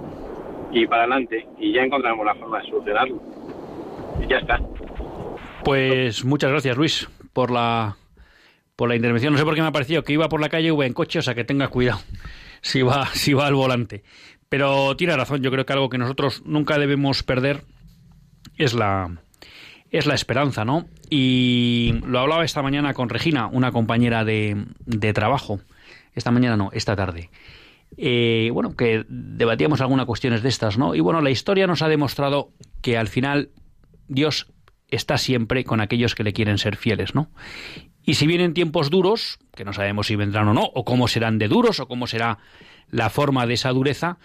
[0.72, 3.22] y para adelante y ya encontraremos la forma de solucionarlo
[4.24, 4.62] y ya está.
[5.66, 7.98] Pues muchas gracias, Luis, por la
[8.78, 9.34] por la intervención.
[9.34, 11.20] No sé por qué me ha parecido que iba por la calle, iba en coche,
[11.20, 12.00] o sea que tenga cuidado
[12.62, 14.04] si va, si va al volante.
[14.48, 17.64] Pero tiene razón, yo creo que algo que nosotros nunca debemos perder
[18.58, 19.18] es la,
[19.92, 20.86] es la esperanza, ¿no?
[21.10, 25.60] Y lo hablaba esta mañana con Regina, una compañera de, de trabajo.
[26.14, 27.30] Esta mañana no, esta tarde.
[27.96, 30.96] Eh, bueno, que debatíamos algunas cuestiones de estas, ¿no?
[30.96, 33.50] Y bueno, la historia nos ha demostrado que al final
[34.08, 34.52] Dios
[34.90, 37.30] está siempre con aquellos que le quieren ser fieles, ¿no?
[38.04, 41.40] Y si vienen tiempos duros, que no sabemos si vendrán o no, o cómo serán
[41.40, 42.40] de duros, o cómo será
[42.90, 44.18] la forma de esa dureza,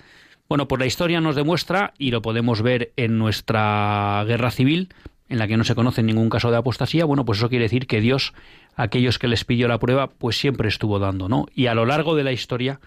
[0.53, 4.91] bueno, pues la historia nos demuestra, y lo podemos ver en nuestra guerra civil,
[5.31, 7.87] en la que no se conoce ningún caso de apostasía, bueno, pues eso quiere decir
[7.87, 8.35] que Dios,
[8.77, 11.47] a aquellos que les pilló la prueba, pues siempre estuvo dando, ¿no?
[11.55, 12.81] Y a lo largo de la historia,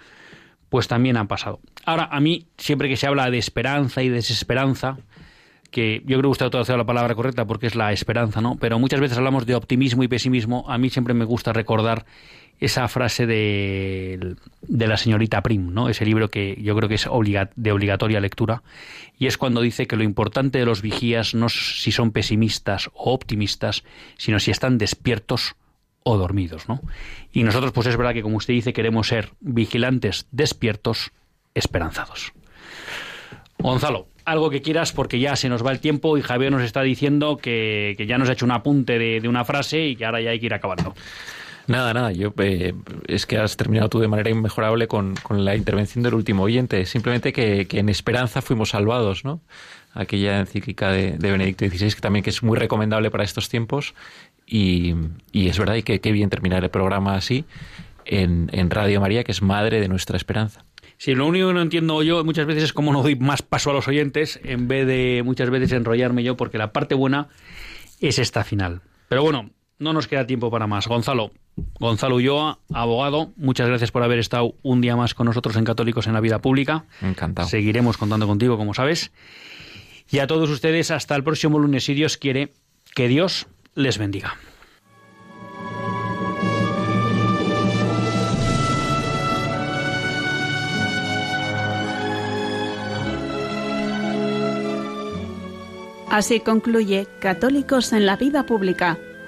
[0.69, 1.59] pues también han pasado.
[1.85, 4.99] Ahora, a mí, siempre que se habla de esperanza y desesperanza,
[5.71, 8.57] que yo creo que usted ha utilizado la palabra correcta porque es la esperanza, ¿no?
[8.57, 10.65] Pero muchas veces hablamos de optimismo y pesimismo.
[10.69, 12.05] A mí siempre me gusta recordar
[12.59, 15.89] esa frase de, de la señorita Prim, ¿no?
[15.89, 18.63] Ese libro que yo creo que es obliga, de obligatoria lectura.
[19.17, 22.89] Y es cuando dice que lo importante de los vigías no es si son pesimistas
[22.93, 23.83] o optimistas,
[24.17, 25.55] sino si están despiertos
[26.03, 26.81] o dormidos, ¿no?
[27.33, 31.11] Y nosotros, pues es verdad que como usted dice, queremos ser vigilantes, despiertos,
[31.55, 32.31] esperanzados.
[33.57, 36.81] Gonzalo, algo que quieras porque ya se nos va el tiempo y Javier nos está
[36.81, 40.05] diciendo que, que ya nos ha hecho un apunte de, de, una frase y que
[40.05, 40.93] ahora ya hay que ir acabando.
[41.67, 42.73] Nada, nada, yo eh,
[43.07, 46.85] es que has terminado tú de manera inmejorable con, con la intervención del último oyente.
[46.85, 49.41] Simplemente que, que, en esperanza fuimos salvados, ¿no?
[49.93, 53.95] Aquella encíclica de, de, Benedicto XVI, que también que es muy recomendable para estos tiempos.
[54.45, 54.93] Y,
[55.31, 57.45] y es verdad, y que bien terminar el programa así.
[58.05, 60.65] en, en Radio María, que es madre de nuestra esperanza.
[60.97, 63.71] Sí, lo único que no entiendo yo muchas veces es cómo no doy más paso
[63.71, 67.27] a los oyentes en vez de muchas veces enrollarme yo, porque la parte buena
[67.99, 68.81] es esta final.
[69.09, 70.87] Pero bueno, no nos queda tiempo para más.
[70.87, 71.31] Gonzalo,
[71.79, 76.07] Gonzalo Ulloa, abogado, muchas gracias por haber estado un día más con nosotros en Católicos
[76.07, 76.85] en la Vida Pública.
[77.01, 77.47] Encantado.
[77.47, 79.11] Seguiremos contando contigo, como sabes.
[80.09, 82.53] Y a todos ustedes, hasta el próximo lunes, si Dios quiere,
[82.93, 84.35] que Dios les bendiga.
[96.15, 98.97] Así concluye Católicos en la Vida Pública,